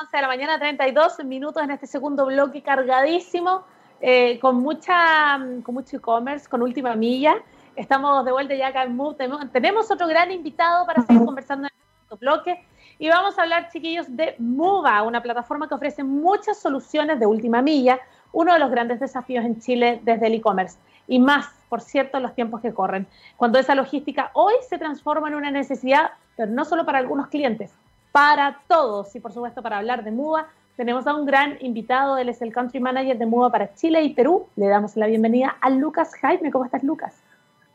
[0.00, 3.64] 11 de la mañana, 32 minutos en este segundo bloque cargadísimo
[4.04, 7.36] eh, con, mucha, con mucho e-commerce, con última milla.
[7.76, 9.16] Estamos de vuelta ya acá en Move.
[9.52, 12.66] Tenemos otro gran invitado para seguir conversando en este bloque.
[12.98, 17.62] Y vamos a hablar, chiquillos, de Mova, una plataforma que ofrece muchas soluciones de última
[17.62, 18.00] milla,
[18.32, 20.78] uno de los grandes desafíos en Chile desde el e-commerce.
[21.06, 23.06] Y más, por cierto, en los tiempos que corren.
[23.36, 27.72] Cuando esa logística hoy se transforma en una necesidad, pero no solo para algunos clientes,
[28.10, 29.14] para todos.
[29.14, 32.52] Y por supuesto, para hablar de Mova, tenemos a un gran invitado, él es el
[32.52, 34.46] Country Manager de MUBA para Chile y Perú.
[34.56, 36.50] Le damos la bienvenida a Lucas Jaime.
[36.50, 37.14] ¿Cómo estás, Lucas?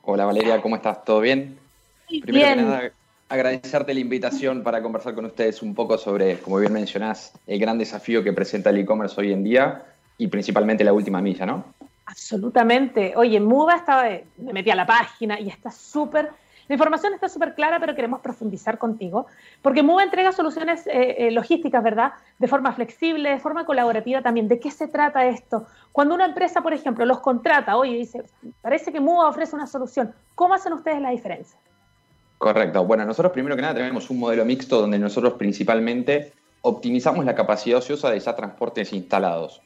[0.03, 1.03] Hola, Valeria, ¿cómo estás?
[1.03, 1.57] ¿Todo bien?
[2.07, 2.91] Primero que nada,
[3.29, 7.77] agradecerte la invitación para conversar con ustedes un poco sobre, como bien mencionás, el gran
[7.77, 9.83] desafío que presenta el e-commerce hoy en día
[10.17, 11.65] y principalmente la última milla, ¿no?
[12.05, 13.13] Absolutamente.
[13.17, 14.03] Oye, MUBA estaba,
[14.37, 16.31] me metí a la página y está súper
[16.67, 19.27] la información está súper clara, pero queremos profundizar contigo,
[19.61, 22.13] porque MUVA entrega soluciones eh, eh, logísticas, ¿verdad?
[22.39, 24.47] De forma flexible, de forma colaborativa también.
[24.47, 25.65] ¿De qué se trata esto?
[25.91, 28.23] Cuando una empresa, por ejemplo, los contrata, oye, dice,
[28.61, 31.59] parece que MUVA ofrece una solución, ¿cómo hacen ustedes la diferencia?
[32.37, 32.85] Correcto.
[32.85, 37.79] Bueno, nosotros primero que nada tenemos un modelo mixto donde nosotros principalmente optimizamos la capacidad
[37.79, 39.61] ociosa de ya transportes instalados.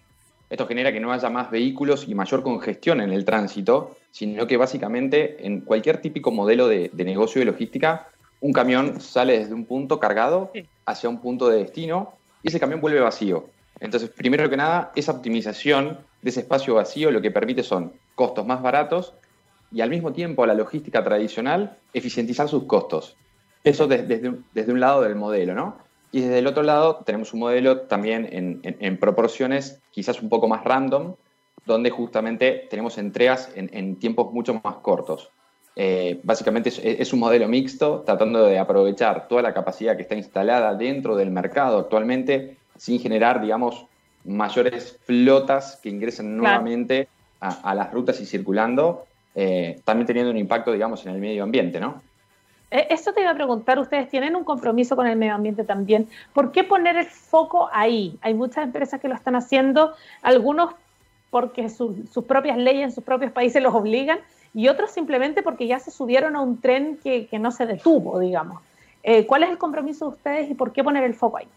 [0.51, 4.57] Esto genera que no haya más vehículos y mayor congestión en el tránsito, sino que
[4.57, 8.09] básicamente en cualquier típico modelo de, negocio de logística,
[8.41, 10.51] un camión sale desde un punto cargado
[10.85, 13.45] hacia un punto de destino y ese camión vuelve vacío.
[13.79, 18.45] Entonces, primero que nada, esa optimización de ese espacio vacío lo que permite son costos
[18.45, 19.13] más baratos
[19.71, 23.15] y al mismo tiempo a la logística tradicional eficientizar sus costos.
[23.63, 25.77] Eso desde, desde un lado del modelo, ¿no?
[26.11, 30.63] Y desde el otro lado tenemos un modelo también en, proporciones quizás un poco más
[30.63, 31.15] random,
[31.65, 35.29] donde justamente tenemos entregas en, tiempos mucho más cortos.
[35.77, 40.75] Eh, básicamente es, un modelo mixto, tratando de aprovechar toda la capacidad que está instalada
[40.75, 43.85] dentro del mercado actualmente, sin generar, digamos,
[44.25, 47.07] mayores flotas que ingresen nuevamente
[47.39, 51.79] a, las rutas y circulando, eh, también teniendo un impacto, digamos, en el medio ambiente,
[51.79, 52.01] ¿no?
[52.71, 56.07] Eh, esto te iba a preguntar, ustedes tienen un compromiso con el medio ambiente también.
[56.33, 58.17] ¿Por qué poner el foco ahí?
[58.21, 60.73] Hay muchas empresas que lo están haciendo, algunos
[61.29, 64.19] porque sus propias leyes en sus propios países los obligan
[64.53, 68.61] y otros simplemente porque ya se subieron a un tren que, no se detuvo, digamos.
[69.03, 71.47] Eh, ¿Cuál es el compromiso de ustedes y por qué poner el foco ahí?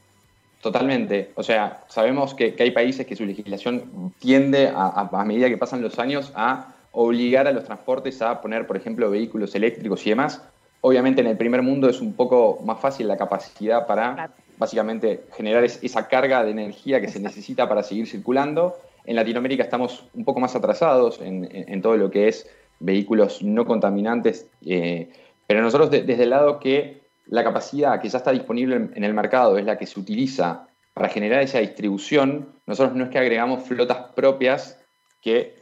[0.61, 1.33] Totalmente.
[1.35, 5.83] O sea, sabemos que, hay países que su legislación tiende a, a medida que pasan
[5.83, 10.41] los años a obligar a los transportes a poner, por ejemplo, vehículos eléctricos y demás
[10.87, 15.65] Obviamente en el primer mundo es un poco más fácil la capacidad para básicamente generar
[15.65, 18.77] esa carga de energía que se necesita para seguir circulando.
[19.07, 24.47] En Latinoamérica estamos un poco más atrasados en, todo lo que es vehículos no contaminantes,
[24.61, 25.11] eh,
[25.47, 29.57] pero nosotros desde el lado que la capacidad que ya está disponible en, el mercado
[29.57, 34.13] es la que se utiliza para generar esa distribución, nosotros no es que agregamos flotas
[34.15, 34.85] propias
[35.23, 35.55] que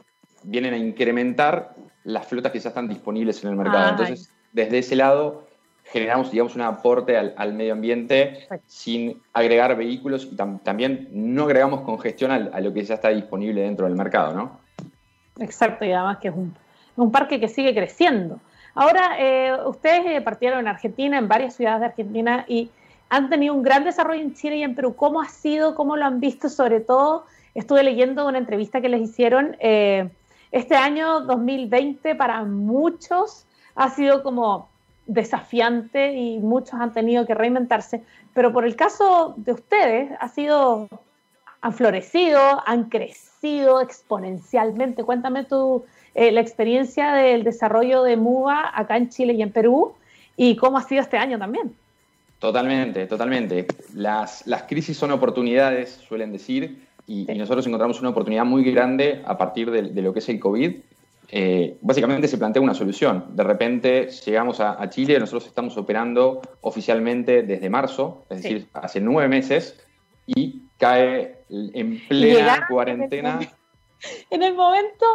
[0.42, 3.90] vienen a incrementar las flotas que ya están disponibles en el mercado.
[3.90, 5.46] Entonces, desde ese lado
[5.84, 12.30] generamos, digamos, un aporte al, medio ambiente sin agregar vehículos y también no agregamos congestión
[12.30, 14.60] a lo que ya está disponible dentro del mercado, ¿no?
[15.38, 18.40] Exacto, y además que es un, parque que sigue creciendo.
[18.74, 22.70] Ahora, eh, ustedes eh, partieron en Argentina, en varias ciudades de Argentina, y
[23.10, 24.94] han tenido un gran desarrollo en Chile y en Perú.
[24.96, 25.74] ¿Cómo ha sido?
[25.74, 26.48] ¿Cómo lo han visto?
[26.48, 29.56] Sobre todo, estuve leyendo una entrevista que les hicieron.
[29.60, 30.08] Eh,
[30.52, 34.68] este año 2020 para muchos ha sido como
[35.06, 38.02] desafiante y muchos han tenido que reinventarse,
[38.34, 40.88] pero por el caso de ustedes ha sido,
[41.60, 45.04] han florecido, han crecido exponencialmente.
[45.04, 49.94] Cuéntame tú eh, la experiencia del desarrollo de MUBA acá en Chile y en Perú
[50.36, 51.74] y cómo ha sido este año también.
[52.38, 53.66] Totalmente, totalmente.
[53.94, 59.36] Las, las crisis son oportunidades, suelen decir, y, nosotros encontramos una oportunidad muy grande a
[59.36, 60.74] partir de, de lo que es el COVID
[61.34, 63.34] eh, básicamente se plantea una solución.
[63.34, 69.30] De repente llegamos a, Chile, nosotros estamos operando oficialmente desde marzo, es decir, hace nueve
[69.30, 69.82] meses,
[70.26, 73.40] y cae en plena cuarentena.
[74.30, 75.06] En el, momento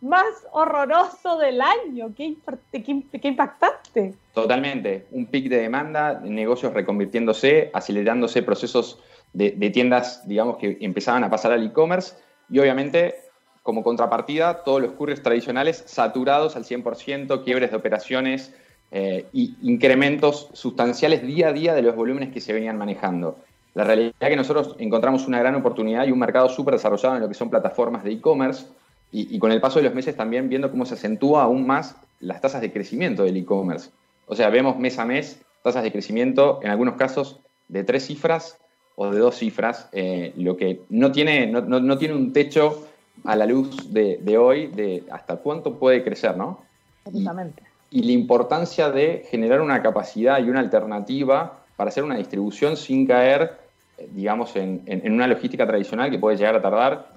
[0.00, 2.34] más horroroso del año, qué,
[2.72, 4.14] qué, impactante.
[4.34, 9.00] Totalmente, un pic de demanda, negocios reconvirtiéndose, acelerándose procesos
[9.32, 12.16] de, de tiendas, digamos, que empezaban a pasar al e-commerce,
[12.50, 13.14] y obviamente
[13.62, 18.54] como contrapartida, todos los couriers tradicionales saturados al 100%, quiebres de operaciones
[18.90, 19.26] e
[19.62, 23.38] incrementos sustanciales día a día de los volúmenes que se venían manejando.
[23.74, 27.22] La realidad es que nosotros encontramos una gran oportunidad y un mercado súper desarrollado en
[27.22, 28.66] lo que son plataformas de e-commerce
[29.10, 32.40] y, con el paso de los meses también viendo cómo se acentúa aún más las
[32.40, 33.90] tasas de crecimiento del e-commerce.
[34.26, 38.58] O sea, vemos mes a mes tasas de crecimiento, en algunos casos, de tres cifras
[38.96, 42.88] o de dos cifras, eh, lo que no tiene, no tiene un techo
[43.24, 46.60] a la luz de, hoy de hasta cuánto puede crecer, ¿no?
[47.04, 47.62] Absolutamente.
[47.90, 53.06] Y, la importancia de generar una capacidad y una alternativa para hacer una distribución sin
[53.06, 53.58] caer,
[53.98, 57.12] eh, digamos, en, una logística tradicional que puede llegar a tardar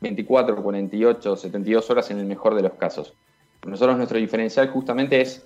[0.00, 3.14] 24, 48, 72 horas en el mejor de los casos.
[3.66, 5.44] Nosotros nuestro diferencial justamente es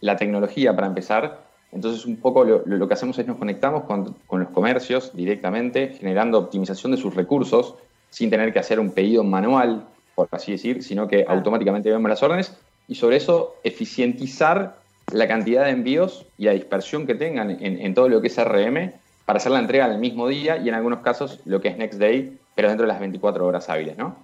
[0.00, 1.44] la tecnología para empezar.
[1.72, 6.38] Entonces un poco lo, que hacemos es nos conectamos con, con los comercios directamente, generando
[6.38, 7.74] optimización de sus recursos,
[8.14, 12.22] sin tener que hacer un pedido manual, por así decir, sino que automáticamente vemos las
[12.22, 14.76] órdenes y sobre eso eficientizar
[15.12, 18.92] la cantidad de envíos y la dispersión que tengan en, todo lo que es RM
[19.24, 21.98] para hacer la entrega el mismo día y en algunos casos lo que es next
[21.98, 24.16] day, pero dentro de las 24 horas hábiles, ¿no?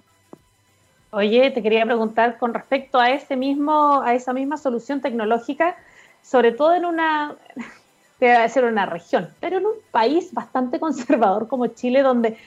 [1.09, 5.75] Oye, te quería preguntar con respecto a ese mismo, a esa misma solución tecnológica,
[6.23, 7.35] sobre todo en una,
[8.19, 12.37] te voy a decir una región, pero en un país bastante conservador como Chile, donde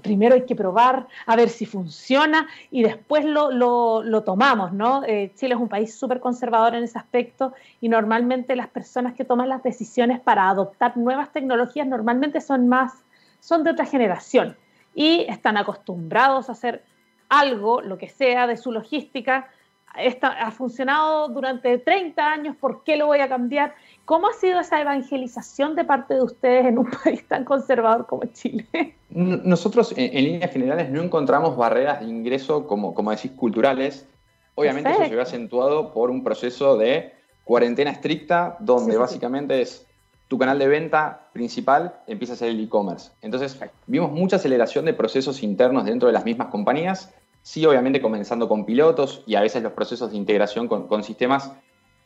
[0.00, 5.04] primero hay que probar a ver si funciona y después lo, lo, tomamos, ¿no?
[5.04, 9.24] Eh, Chile es un país súper conservador en ese aspecto y normalmente las personas que
[9.24, 13.04] toman las decisiones para adoptar nuevas tecnologías normalmente son más,
[13.40, 14.56] son de otra generación
[14.94, 16.84] y están acostumbrados a hacer
[17.28, 19.48] algo, lo que sea, de su logística.
[19.94, 23.74] Ha funcionado durante 30 años, ¿por qué lo voy a cambiar?
[24.04, 28.24] ¿Cómo ha sido esa evangelización de parte de ustedes en un país tan conservador como
[28.26, 28.96] Chile?
[29.10, 34.06] Nosotros, en, líneas generales, no encontramos barreras de ingreso, como, como decís, culturales.
[34.54, 37.12] Obviamente eso se ve acentuado por un proceso de
[37.44, 39.86] cuarentena estricta, donde básicamente es
[40.28, 43.10] tu canal de venta principal empieza a ser el e-commerce.
[43.20, 48.48] Entonces, vimos mucha aceleración de procesos internos dentro de las mismas compañías, sí, obviamente comenzando
[48.48, 51.52] con pilotos y a veces los procesos de integración con, sistemas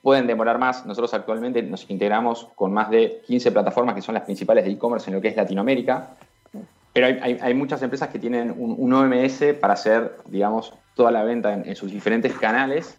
[0.03, 0.87] pueden demorar más.
[0.87, 5.11] Nosotros actualmente nos integramos con más de 15 plataformas que son las principales de e-commerce
[5.11, 6.16] en lo que es Latinoamérica,
[6.92, 11.77] pero hay, muchas empresas que tienen un, OMS para hacer, digamos, toda la venta en,
[11.77, 12.99] sus diferentes canales,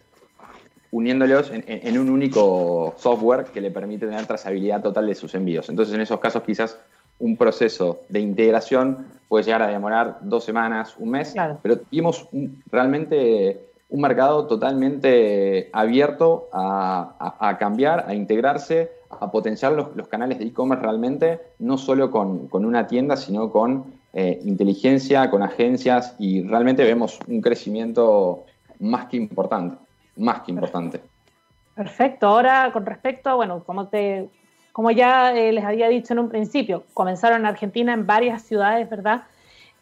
[0.92, 5.68] uniéndolos en, un único software que le permite tener trazabilidad total de sus envíos.
[5.68, 6.78] Entonces, en esos casos, quizás
[7.18, 12.28] un proceso de integración puede llegar a demorar dos semanas, un mes, pero vimos
[12.70, 20.82] realmente un mercado totalmente abierto a, cambiar, a integrarse, a potenciar los, canales de e-commerce
[20.82, 27.18] realmente, no solo con, una tienda, sino con eh, inteligencia, con agencias y realmente vemos
[27.26, 28.44] un crecimiento
[28.78, 29.76] más que importante,
[30.16, 31.00] más que importante.
[31.74, 32.26] Perfecto.
[32.26, 34.28] Ahora, con respecto a, bueno, como, te,
[34.78, 38.88] como ya eh, les había dicho en un principio, comenzaron en Argentina en varias ciudades,
[38.88, 39.24] ¿verdad?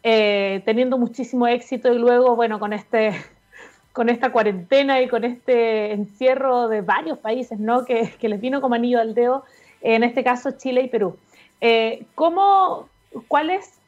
[0.02, 3.11] Eh, teniendo muchísimo éxito y luego, bueno, con este
[3.92, 7.85] con esta cuarentena y con este encierro de varios países, ¿no?
[7.85, 9.44] Que, les vino como anillo al dedo,
[9.82, 11.18] en este caso Chile y Perú.
[11.61, 12.88] Eh, ¿cómo,
[13.28, 13.78] cuáles,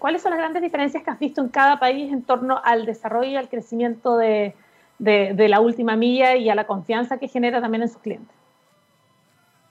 [0.00, 3.30] ¿Cuáles son las grandes diferencias que has visto en cada país en torno al desarrollo
[3.30, 4.56] y al crecimiento de,
[4.98, 8.37] de, la última milla y a la confianza que genera también en sus clientes?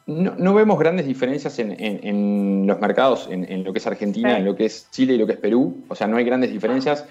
[0.08, 4.64] No, vemos grandes diferencias en, los mercados, en, lo que es Argentina, en lo que
[4.64, 5.84] es Chile y lo que es Perú.
[5.90, 7.06] O sea, no hay grandes diferencias.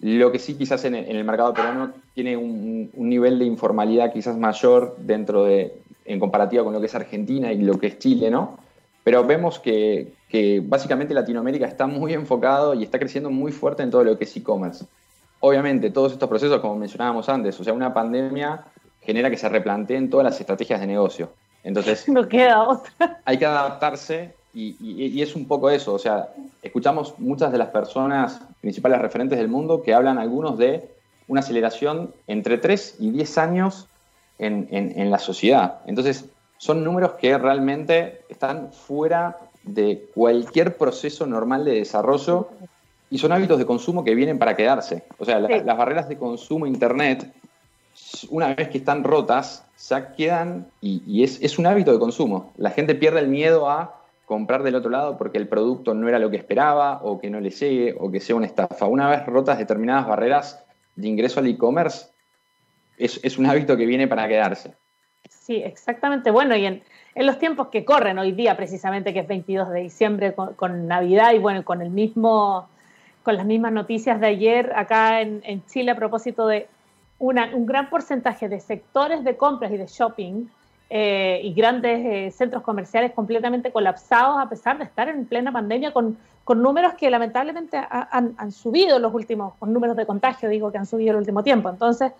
[0.00, 4.96] Lo que sí quizás en, el mercado peruano tiene un, nivel de informalidad quizás mayor
[4.98, 8.58] dentro de, en comparativa con lo que es Argentina y lo que es Chile, ¿no?
[9.02, 13.90] Pero vemos que, que básicamente Latinoamérica está muy enfocado y está creciendo muy fuerte en
[13.90, 14.84] todo lo que es e-commerce.
[15.40, 18.64] Obviamente, todos estos procesos, como mencionábamos antes, o sea, una pandemia
[19.00, 21.30] genera que se replanteen todas las estrategias de negocio.
[21.66, 23.20] Entonces, no queda otra.
[23.24, 25.92] Hay que adaptarse y, es un poco eso.
[25.92, 26.28] O sea,
[26.62, 30.88] escuchamos muchas de las personas principales referentes del mundo que hablan algunos de
[31.28, 33.88] una aceleración entre 3 y 10 años
[34.38, 35.80] en, la sociedad.
[35.86, 36.26] Entonces,
[36.56, 42.48] son números que realmente están fuera de cualquier proceso normal de desarrollo
[43.10, 45.02] y son hábitos de consumo que vienen para quedarse.
[45.18, 47.30] O sea, las barreras de consumo Internet,
[48.24, 52.52] una vez que están rotas, ya quedan y, es, un hábito de consumo.
[52.56, 56.18] La gente pierde el miedo a comprar del otro lado porque el producto no era
[56.18, 58.86] lo que esperaba o que no le llegue o que sea una estafa.
[58.86, 60.64] Una vez rotas determinadas barreras
[60.96, 62.06] de ingreso al e-commerce,
[62.96, 64.72] es, un hábito que viene para quedarse.
[65.28, 66.30] Sí, exactamente.
[66.30, 66.82] Bueno, y en,
[67.14, 71.38] los tiempos que corren hoy día, precisamente, que es 22 de diciembre con, Navidad y
[71.38, 72.68] bueno, con el mismo
[73.22, 76.68] con las mismas noticias de ayer acá en Chile a propósito de
[77.18, 80.46] un gran porcentaje de sectores de compras y de shopping
[80.88, 85.92] eh, y grandes eh, centros comerciales completamente colapsados a pesar de estar en plena pandemia
[85.92, 90.78] con, con números que lamentablemente han, subido los últimos, con números de contagio digo que
[90.78, 91.70] han subido el último tiempo.
[91.70, 92.12] Entonces,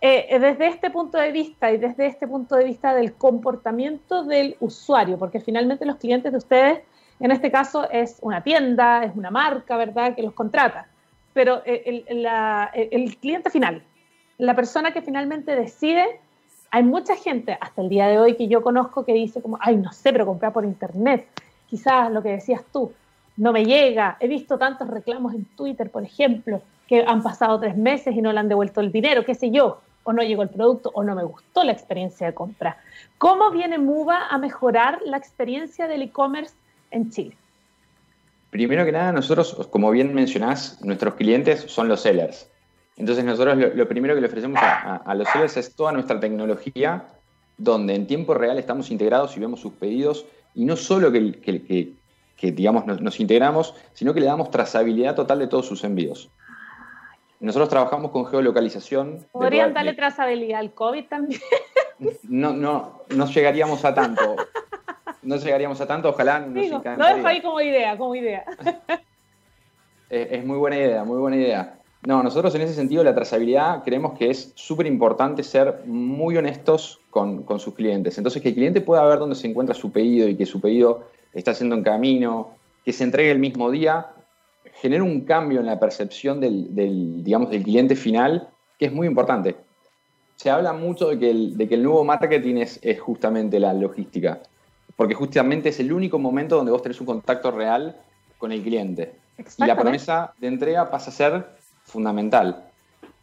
[0.00, 4.56] eh, desde este punto de vista y desde este punto de vista del comportamiento del
[4.58, 6.80] usuario, porque finalmente los clientes de ustedes,
[7.20, 10.88] en este caso es una tienda, es una marca, ¿verdad?, que los contrata,
[11.32, 13.84] pero el, el cliente final,
[14.40, 16.18] la persona que finalmente decide,
[16.70, 19.76] hay mucha gente hasta el día de hoy que yo conozco que dice como, ay,
[19.76, 21.26] no sé, pero comprar por internet,
[21.68, 22.92] quizás lo que decías tú,
[23.36, 27.76] no me llega, he visto tantos reclamos en Twitter, por ejemplo, que han pasado tres
[27.76, 30.48] meses y no le han devuelto el dinero, qué sé yo, o no llegó el
[30.48, 32.78] producto o no me gustó la experiencia de compra.
[33.18, 36.54] ¿Cómo viene MUBA a mejorar la experiencia del e-commerce
[36.90, 37.36] en Chile?
[38.50, 42.49] Primero que nada, nosotros, como bien mencionás, nuestros clientes son los sellers.
[43.00, 47.06] Entonces nosotros lo, primero que le ofrecemos a, los sellers es toda nuestra tecnología,
[47.56, 51.94] donde en tiempo real estamos integrados y vemos sus pedidos, y no solo que,
[52.42, 56.30] digamos, nos, integramos, sino que le damos trazabilidad total de todos sus envíos.
[57.40, 59.26] Nosotros trabajamos con geolocalización.
[59.32, 61.40] ¿Podrían darle trazabilidad al COVID también?
[62.22, 64.36] No, no, no llegaríamos a tanto.
[65.22, 68.44] No llegaríamos a tanto, ojalá Digo, Lo dejo ahí como idea, como idea.
[70.08, 71.79] es muy buena idea, muy buena idea.
[72.06, 77.00] No, nosotros en ese sentido la trazabilidad creemos que es súper importante ser muy honestos
[77.10, 78.16] con, sus clientes.
[78.16, 81.04] Entonces, que el cliente pueda ver dónde se encuentra su pedido y que su pedido
[81.34, 84.06] está haciendo en camino, que se entregue el mismo día,
[84.80, 89.56] genera un cambio en la percepción del, digamos, del cliente final que es muy importante.
[90.36, 93.74] Se habla mucho de que el, de que el nuevo marketing es, es justamente la
[93.74, 94.40] logística,
[94.96, 97.94] porque justamente es el único momento donde vos tenés un contacto real
[98.38, 99.12] con el cliente.
[99.58, 101.59] Y la promesa de entrega pasa a ser
[101.90, 102.64] fundamental.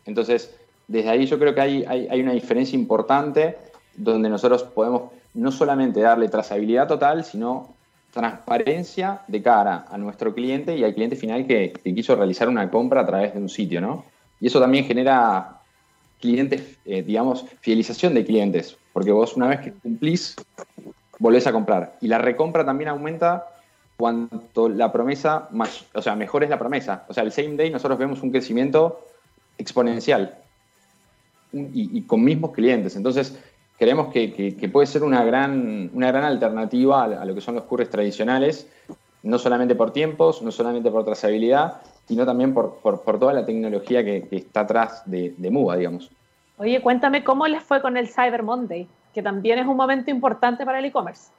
[0.06, 0.56] Entonces,
[0.88, 3.58] desde ahí yo creo que hay, hay, una diferencia importante
[3.96, 7.76] donde nosotros podemos no solamente darle trazabilidad total, sino
[8.12, 13.02] transparencia de cara a nuestro cliente y al cliente final que, quiso realizar una compra
[13.02, 14.06] a través de un sitio, ¿no?
[14.40, 15.62] Y eso también genera
[16.20, 20.36] clientes, eh, digamos, fidelización de clientes, porque vos una vez que cumplís,
[21.20, 21.98] volvés a comprar.
[22.02, 23.46] Y la recompra también aumenta
[23.98, 27.06] cuanto la promesa, más, o sea, mejor es la promesa.
[27.10, 29.04] O sea, el same day nosotros vemos un crecimiento
[29.58, 30.38] exponencial
[31.52, 32.96] y, con mismos clientes.
[32.96, 33.38] Entonces,
[33.78, 37.90] creemos que, puede ser una gran, una gran alternativa a, lo que son los curres
[37.90, 38.68] tradicionales,
[39.24, 42.80] no solamente por tiempos, no solamente por trazabilidad, sino también por,
[43.20, 46.12] toda la tecnología que, está atrás de, de MUBA, digamos.
[46.60, 50.66] Oye, cuéntame cómo les fue con el Cyber Monday, que también es un momento importante
[50.66, 51.32] para el e-commerce.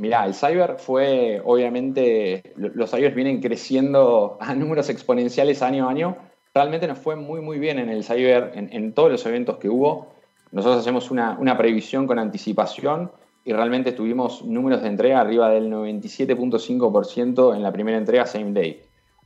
[0.00, 6.16] Mirá, el cyber fue, obviamente, los cyber vienen creciendo a números exponenciales año a año.
[6.54, 10.14] Realmente nos fue muy, muy bien en el cyber, en, todos los eventos que hubo.
[10.52, 13.12] Nosotros hacemos una, previsión con anticipación
[13.44, 18.80] y realmente tuvimos números de entrega arriba del 97.5% en la primera entrega same day,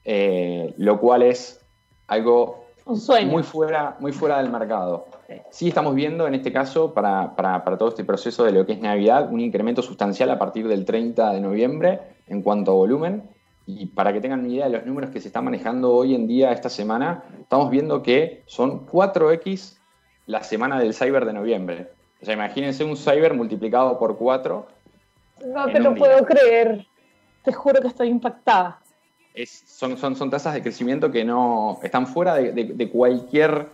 [0.04, 1.64] eh, lo cual es
[2.08, 5.06] algo Muy, fuera, muy fuera del mercado.
[5.50, 7.34] Sí estamos viendo en este caso, para,
[7.78, 11.32] todo este proceso de lo que es Navidad, un incremento sustancial a partir del 30
[11.32, 13.30] de noviembre en cuanto a volumen.
[13.66, 16.26] Y para que tengan una idea de los números que se están manejando hoy en
[16.26, 19.78] día, esta semana, estamos viendo que son 4X
[20.26, 21.88] la semana del cyber de noviembre.
[22.20, 24.66] O sea, imagínense un cyber multiplicado por 4
[25.46, 26.86] No te lo puedo creer.
[27.42, 28.80] Te juro que estoy impactada.
[29.66, 33.68] son, son, son tasas de crecimiento que no están fuera de, cualquier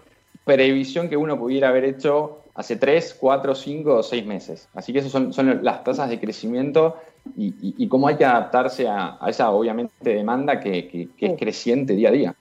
[0.56, 4.68] previsión que uno pudiera haber hecho hace 3, 4, 5 o 6 meses.
[4.74, 6.96] Así que esas son, son las tasas de crecimiento
[7.36, 12.34] y, cómo hay que adaptarse a, esa, obviamente, demanda que, es creciente día a día.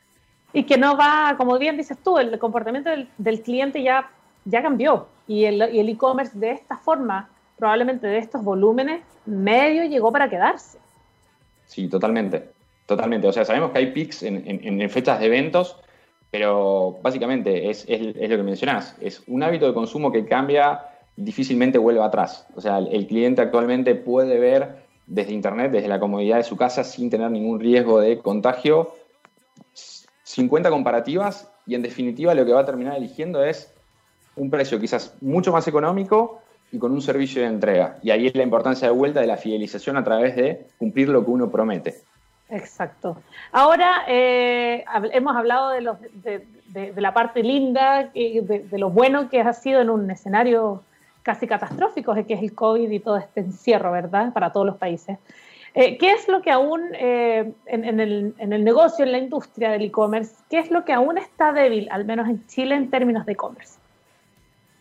[0.54, 4.10] Y que no va, como bien dices tú, el comportamiento del, cliente ya,
[4.46, 10.30] ya cambió y el e-commerce de esta forma, probablemente de estos volúmenes, medio llegó para
[10.30, 10.80] quedarse.
[11.68, 12.50] Sí, totalmente.
[12.90, 13.28] Totalmente.
[13.28, 15.78] O sea, sabemos que hay pics en, fechas de eventos,
[16.32, 18.96] pero básicamente es, lo que mencionás.
[19.02, 22.48] Es un hábito de consumo que cambia difícilmente vuelve atrás.
[22.56, 26.84] O sea, el, cliente actualmente puede ver desde Internet, desde la comodidad de su casa,
[26.84, 28.94] sin tener ningún riesgo de contagio,
[30.24, 33.74] 50 comparativas y en definitiva lo que va a terminar eligiendo es
[34.36, 37.98] un precio quizás mucho más económico y con un servicio de entrega.
[38.04, 41.26] Y ahí es la importancia de vuelta de la fidelización a través de cumplir lo
[41.26, 42.04] que uno promete.
[42.50, 43.18] Exacto.
[43.52, 49.54] Ahora eh, hemos hablado de, los, de, la parte linda, de, lo bueno que ha
[49.54, 50.84] sido en un escenario
[51.22, 54.34] casi catastrófico, que es el COVID y todo este encierro, ¿verdad?
[54.34, 55.18] Para todos los países.
[55.76, 60.36] Eh, ¿Qué es lo que aún eh, en, el, negocio, en la industria del e-commerce,
[60.50, 63.78] qué es lo que aún está débil, al menos en Chile, en términos de e-commerce?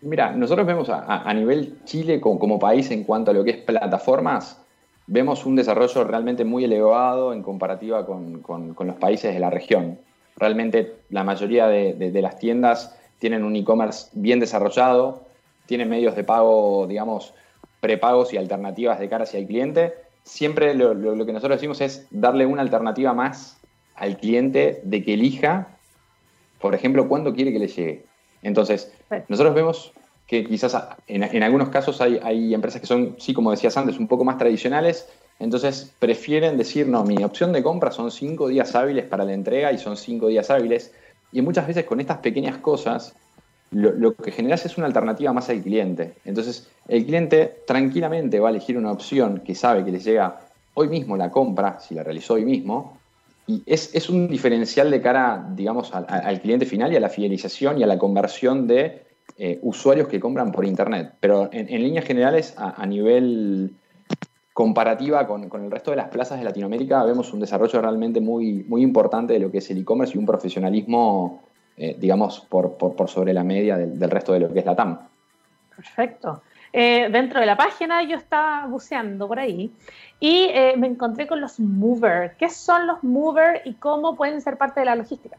[0.01, 4.65] Mira, nosotros vemos a, nivel Chile como, país en cuanto a lo que es plataformas,
[5.09, 8.43] vemos un desarrollo realmente muy elevado en comparativa con,
[8.79, 9.99] los países de la región.
[10.37, 15.27] Realmente la mayoría de, las tiendas tienen un e-commerce bien desarrollado,
[15.67, 17.35] tienen medios de pago, digamos,
[17.81, 19.95] prepagos y alternativas de cara hacia el cliente.
[20.23, 23.59] Siempre lo, lo que nosotros decimos es darle una alternativa más
[23.97, 25.69] al cliente de que elija,
[26.61, 28.05] por ejemplo, cuándo quiere que le llegue.
[28.43, 28.93] Entonces,
[29.29, 29.93] nosotros vemos
[30.29, 30.77] que quizás
[31.07, 35.09] en, algunos casos hay, empresas que son, sí, como decías antes, un poco más tradicionales,
[35.39, 39.73] entonces prefieren decir, no, mi opción de compra son cinco días hábiles para la entrega
[39.73, 40.93] y son cinco días hábiles.
[41.33, 43.15] Y muchas veces con estas pequeñas cosas,
[43.71, 46.15] lo, que generas es una alternativa más al cliente.
[46.27, 50.41] Entonces, el cliente tranquilamente va a elegir una opción que sabe que le llega
[50.75, 52.99] hoy mismo la compra, si la realizó hoy mismo,
[53.47, 57.83] y es, un diferencial de cara, digamos, al, cliente final y a la fidelización y
[57.83, 59.08] a la conversión de
[59.41, 61.15] eh, usuarios que compran por Internet.
[61.21, 63.73] Pero en, líneas generales, a, nivel
[64.53, 68.83] comparativa con, el resto de las plazas de Latinoamérica, vemos un desarrollo realmente muy, muy
[68.83, 71.45] importante de lo que es el e-commerce y un profesionalismo,
[71.77, 72.77] eh, digamos, por,
[73.07, 74.99] sobre la media del, del resto de lo que es la TAM.
[75.77, 76.43] Perfecto.
[76.73, 79.73] Eh, dentro de la página yo estaba buceando por ahí
[80.19, 82.35] y me encontré con los movers.
[82.37, 85.39] ¿Qué son los movers y cómo pueden ser parte de la logística?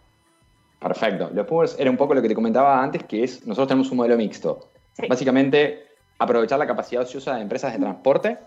[0.79, 1.29] Perfecto.
[1.33, 3.97] Los movers era un poco lo que te comentaba antes, que es, nosotros tenemos un
[3.97, 4.71] modelo mixto.
[5.07, 8.37] Básicamente, aprovechar la capacidad ociosa de empresas de transporte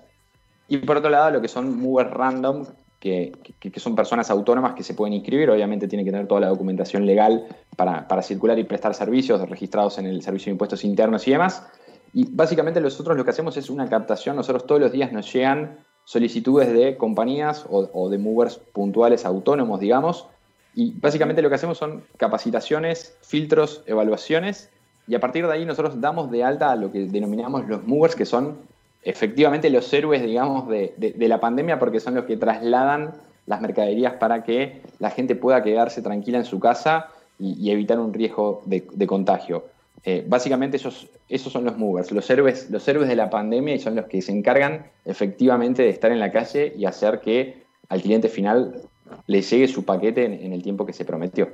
[0.68, 2.64] y por otro lado, lo que son movers random,
[2.98, 3.32] que,
[3.76, 5.50] son personas autónomas que se pueden inscribir.
[5.50, 9.98] Obviamente tienen que tener toda la documentación legal para, para circular y prestar servicios registrados
[9.98, 11.66] en el Servicio de Impuestos Internos y demás.
[12.14, 14.36] Y básicamente nosotros lo que hacemos es una captación.
[14.36, 20.28] Nosotros todos los días nos llegan solicitudes de compañías o, de movers puntuales autónomos, digamos.
[20.74, 24.70] Y básicamente lo que hacemos son capacitaciones, filtros, evaluaciones.
[25.06, 28.14] Y a partir de ahí nosotros damos de alta a lo que denominamos los movers,
[28.14, 28.58] que son
[29.02, 33.12] efectivamente los héroes, digamos, de, la pandemia, porque son los que trasladan
[33.46, 37.08] las mercaderías para que la gente pueda quedarse tranquila en su casa
[37.38, 39.64] y, evitar un riesgo de contagio.
[40.04, 43.78] Eh, básicamente esos, esos son los movers, los héroes, los héroes de la pandemia y
[43.78, 48.02] son los que se encargan efectivamente de estar en la calle y hacer que al
[48.02, 48.82] cliente final
[49.26, 51.48] le llegue su paquete en, el tiempo que se prometió.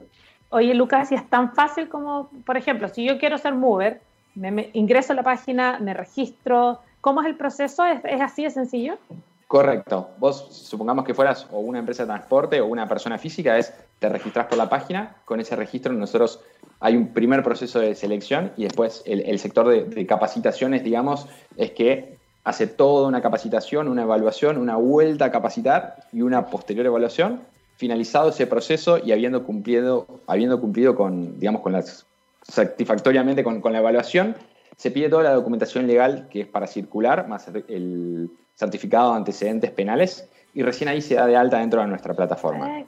[0.51, 4.01] Oye, Lucas, si es tan fácil como, por ejemplo, si yo quiero ser mover,
[4.35, 7.85] me, ingreso a la página, me registro, ¿cómo es el proceso?
[7.85, 8.99] ¿Es, ¿Es, así de sencillo?
[9.47, 10.11] Correcto.
[10.19, 14.09] Vos, supongamos que fueras o una empresa de transporte o una persona física, es te
[14.09, 16.41] registras por la página, con ese registro nosotros
[16.81, 22.18] hay un primer proceso de selección y después el, sector de, capacitaciones, digamos, es que
[22.45, 27.43] hace toda una capacitación, una evaluación, una vuelta a capacitar y una posterior evaluación.
[27.77, 32.07] Finalizado ese proceso y habiendo cumplido, habiendo cumplido con, digamos, con las,
[32.43, 34.35] satisfactoriamente con, con la evaluación,
[34.77, 39.71] se pide toda la documentación legal que es para circular, más el certificado de antecedentes
[39.71, 42.85] penales, y recién ahí se da de alta dentro de nuestra plataforma.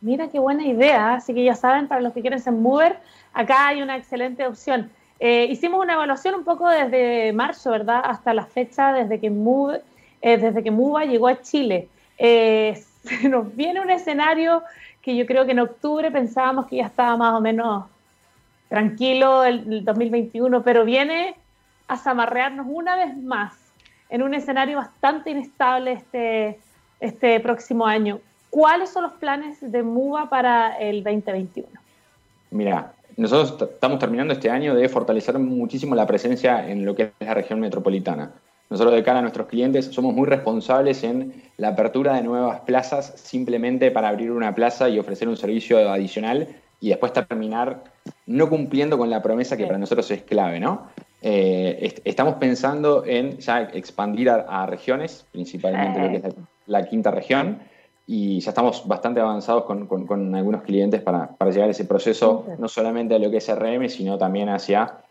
[0.00, 1.14] Mira qué buena idea.
[1.14, 2.98] Así que ya saben, para los que quieren ser mover,
[3.32, 4.90] acá hay una excelente opción.
[5.20, 8.02] Eh, hicimos una evaluación un poco desde marzo, ¿verdad?
[8.04, 9.82] Hasta la fecha, desde que, Move,
[10.22, 11.88] eh, desde que Muba llegó a Chile.
[12.18, 14.62] Eh, se nos viene un escenario
[15.02, 17.86] que yo creo que en octubre pensábamos que ya estaba más o menos
[18.68, 21.34] tranquilo el, el 2021, pero viene
[21.88, 23.54] a zamarrearnos una vez más.
[24.10, 26.58] en un escenario bastante inestable este,
[27.00, 28.20] este próximo año.
[28.50, 31.68] ¿Cuáles son los planes de MUBA para el 2021?
[32.50, 37.26] Mira, nosotros estamos terminando este año de fortalecer muchísimo la presencia en lo que es
[37.26, 38.32] la región metropolitana.
[38.70, 43.14] Nosotros de cara a nuestros clientes somos muy responsables en la apertura de nuevas plazas
[43.16, 46.48] simplemente para abrir una plaza y ofrecer un servicio adicional
[46.80, 47.82] y después terminar
[48.26, 50.88] no cumpliendo con la promesa que para nosotros es clave, ¿no?
[51.20, 56.34] Eh, estamos pensando en ya expandir a, regiones, principalmente lo que es
[56.66, 57.58] la, quinta región,
[58.10, 63.14] y ya estamos bastante avanzados con, algunos clientes para, llegar a ese proceso, no solamente
[63.14, 65.04] a lo que es RM, sino también hacia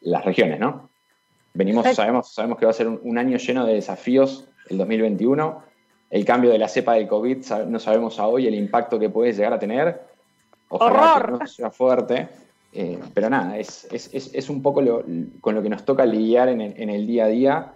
[0.00, 0.88] las regiones, ¿no?
[1.52, 5.62] Venimos, sabemos, sabemos que va a ser un, año lleno de desafíos el 2021.
[6.08, 9.34] El cambio de la cepa del COVID, no sabemos a hoy el impacto que puede
[9.34, 10.00] llegar a tener.
[10.70, 12.26] Ojalá Que no sea fuerte.
[12.72, 14.82] Eh, pero nada, es, un poco
[15.42, 17.72] con lo que nos toca lidiar en el, día a día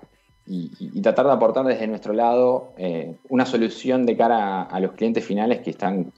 [0.47, 5.24] y, tratar de aportar desde nuestro lado eh, una solución de cara a, los clientes
[5.24, 6.12] finales que están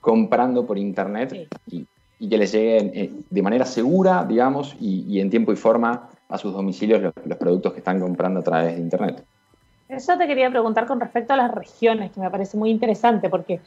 [0.00, 1.86] comprando por internet y,
[2.28, 6.54] que les lleguen eh, de manera segura, digamos, y, en tiempo y forma a sus
[6.54, 9.24] domicilios los, productos que están comprando a través de Internet.
[9.88, 13.60] Eso te quería preguntar con respecto a las regiones, que me parece muy interesante, porque,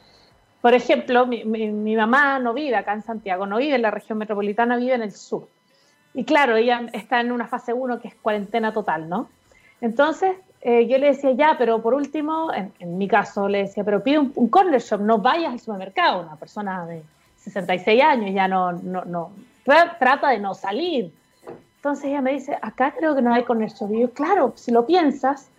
[0.60, 4.76] por ejemplo, mi, mamá no vive acá en Santiago, no vive en la región metropolitana,
[4.76, 5.48] vive en el sur.
[6.14, 9.28] Y claro, ella está en una fase 1 que es cuarentena total, ¿no?
[9.80, 14.02] Entonces, eh, yo le decía, ya, pero por último, en, mi caso, le decía, pero
[14.02, 16.22] pide un, corner shop, no vayas al supermercado.
[16.22, 17.02] Una persona de
[17.36, 19.30] 66 años ya no, no, no
[19.98, 21.12] trata de no salir.
[21.76, 23.88] Entonces ella me dice, acá creo que no hay comercio.
[23.92, 25.50] Y yo, claro, si lo piensas,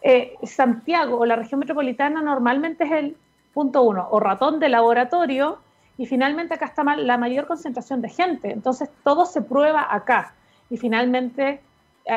[0.00, 3.16] eh, Santiago o la región metropolitana normalmente es el
[3.52, 5.58] punto uno, o ratón de laboratorio,
[5.98, 8.50] y finalmente acá está la mayor concentración de gente.
[8.50, 10.34] Entonces todo se prueba acá.
[10.70, 11.60] Y finalmente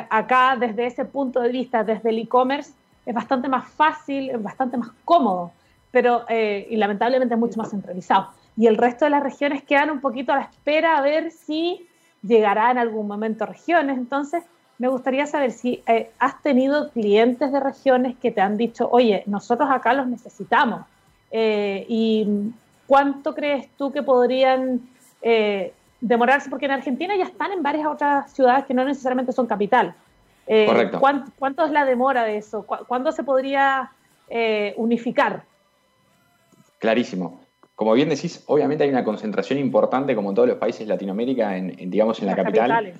[0.10, 2.74] acá, desde ese punto de vista, desde el e-commerce,
[3.06, 5.52] es bastante más fácil, es bastante más cómodo,
[5.92, 8.28] pero eh, y lamentablemente es mucho más centralizado.
[8.56, 11.88] Y el resto de las regiones quedan un poquito a la espera a ver si
[12.22, 13.98] llegará en algún momento a regiones.
[13.98, 14.44] Entonces,
[14.78, 19.24] me gustaría saber si eh, has tenido clientes de regiones que te han dicho, oye,
[19.26, 20.86] nosotros acá los necesitamos.
[21.32, 22.28] Eh, ¿Y
[22.86, 24.82] cuánto crees tú que podrían
[26.02, 26.50] demorarse?
[26.50, 29.96] Porque en Argentina ya están en varias otras ciudades que no necesariamente son capital.
[30.46, 31.00] Correcto.
[31.00, 32.66] ¿cuánto, es la demora de eso?
[32.66, 33.92] ¿Cuándo se podría
[34.78, 35.44] unificar?
[36.80, 37.42] Clarísimo
[37.80, 41.56] como bien decís, obviamente hay una concentración importante, como en todos los países de Latinoamérica,
[41.56, 42.92] en, digamos, en la capital.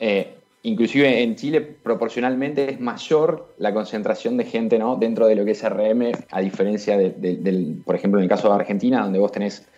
[0.00, 4.96] Eh, inclusive en Chile, proporcionalmente es mayor la concentración de gente ¿no?
[4.96, 8.56] dentro de lo que es RM, a diferencia del, por ejemplo, en el caso de
[8.56, 9.68] Argentina, donde vos tenés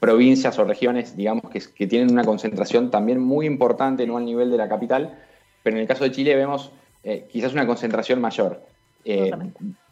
[0.00, 4.56] provincias o regiones, digamos, que, tienen una concentración también muy importante, no al nivel de
[4.56, 5.18] la capital,
[5.62, 6.72] pero en el caso de Chile vemos
[7.04, 8.62] eh, quizás una concentración mayor.
[9.04, 9.30] Eh,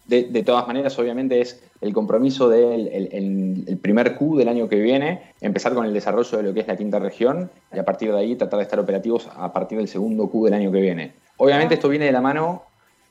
[0.07, 5.35] de, todas maneras, obviamente, es el compromiso del el, primer Q del año que viene,
[5.43, 8.19] empezar con el desarrollo de lo que es la quinta región y a partir de
[8.19, 11.13] ahí tratar de estar operativos a partir del segundo Q del año que viene.
[11.37, 12.63] Obviamente esto viene de la mano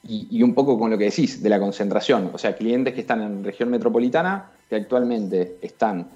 [0.03, 3.21] y, un poco con lo que decís, de la concentración, o sea, clientes que están
[3.21, 6.07] en región metropolitana que actualmente están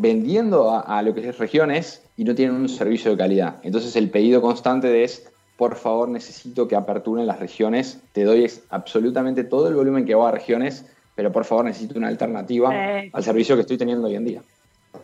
[0.00, 3.56] vendiendo a, a lo que es regiones y no tienen un servicio de calidad.
[3.62, 9.44] Entonces el pedido constante es por favor necesito que aperturen las regiones, te doy absolutamente
[9.44, 10.84] todo el volumen que va a regiones,
[11.14, 12.70] pero por favor necesito una alternativa
[13.12, 14.42] al servicio que estoy teniendo hoy en día.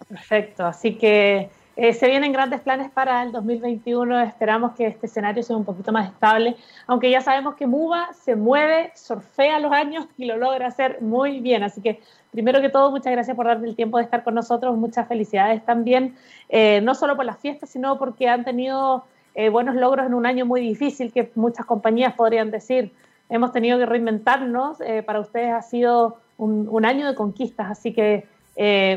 [0.09, 5.43] Perfecto, así que eh, se vienen grandes planes para el 2021, esperamos que este escenario
[5.43, 6.55] sea un poquito más estable,
[6.87, 11.41] aunque ya sabemos que MUBA se mueve, surfea los años y lo logra hacer muy
[11.41, 12.01] bien, así que
[12.31, 15.65] primero que todo, muchas gracias por darte el tiempo de estar con nosotros, muchas felicidades
[15.65, 16.15] también,
[16.51, 19.05] eh, no solo por las fiestas, sino porque han tenido
[19.35, 22.93] eh, buenos logros en un año muy difícil que muchas compañías podrían decir.
[23.31, 24.77] Hemos tenido que reinventarnos.
[25.07, 28.27] Para ustedes ha sido un, año de conquistas, así que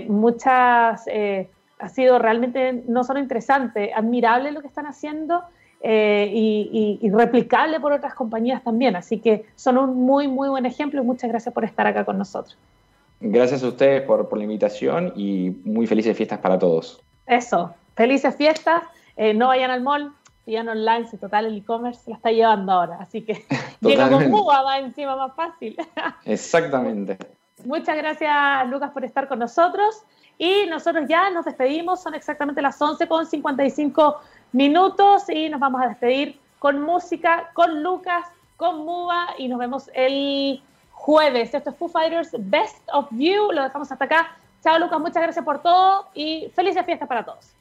[0.09, 1.05] muchas
[1.79, 5.43] ha sido realmente no solo interesante, admirable lo que están haciendo
[5.83, 8.95] y, y, replicable por otras compañías también.
[8.95, 12.17] Así que son un muy, muy buen ejemplo y muchas gracias por estar acá con
[12.17, 12.57] nosotros.
[13.19, 17.01] Gracias a ustedes por, por la invitación y muy felices fiestas para todos.
[17.27, 18.83] Eso, felices fiestas.
[19.35, 20.11] no vayan al mall,
[20.45, 22.97] pidan online, si total el e-commerce la está llevando ahora.
[22.99, 23.45] Así que
[23.81, 25.75] llega con Cuba, va encima más fácil.
[26.25, 27.17] Exactamente.
[27.65, 30.03] Muchas gracias, Lucas, por estar con nosotros.
[30.37, 34.19] Y nosotros ya nos despedimos, son exactamente las 11 con 55
[34.51, 38.27] minutos y nos vamos a despedir con música, con Lucas,
[38.57, 40.61] con Muba y nos vemos el
[40.91, 41.53] jueves.
[41.53, 44.37] Esto es Foo Fighters Best of You, lo dejamos hasta acá.
[44.63, 47.54] Chao Lucas, muchas gracias por todo y felices fiestas para todos.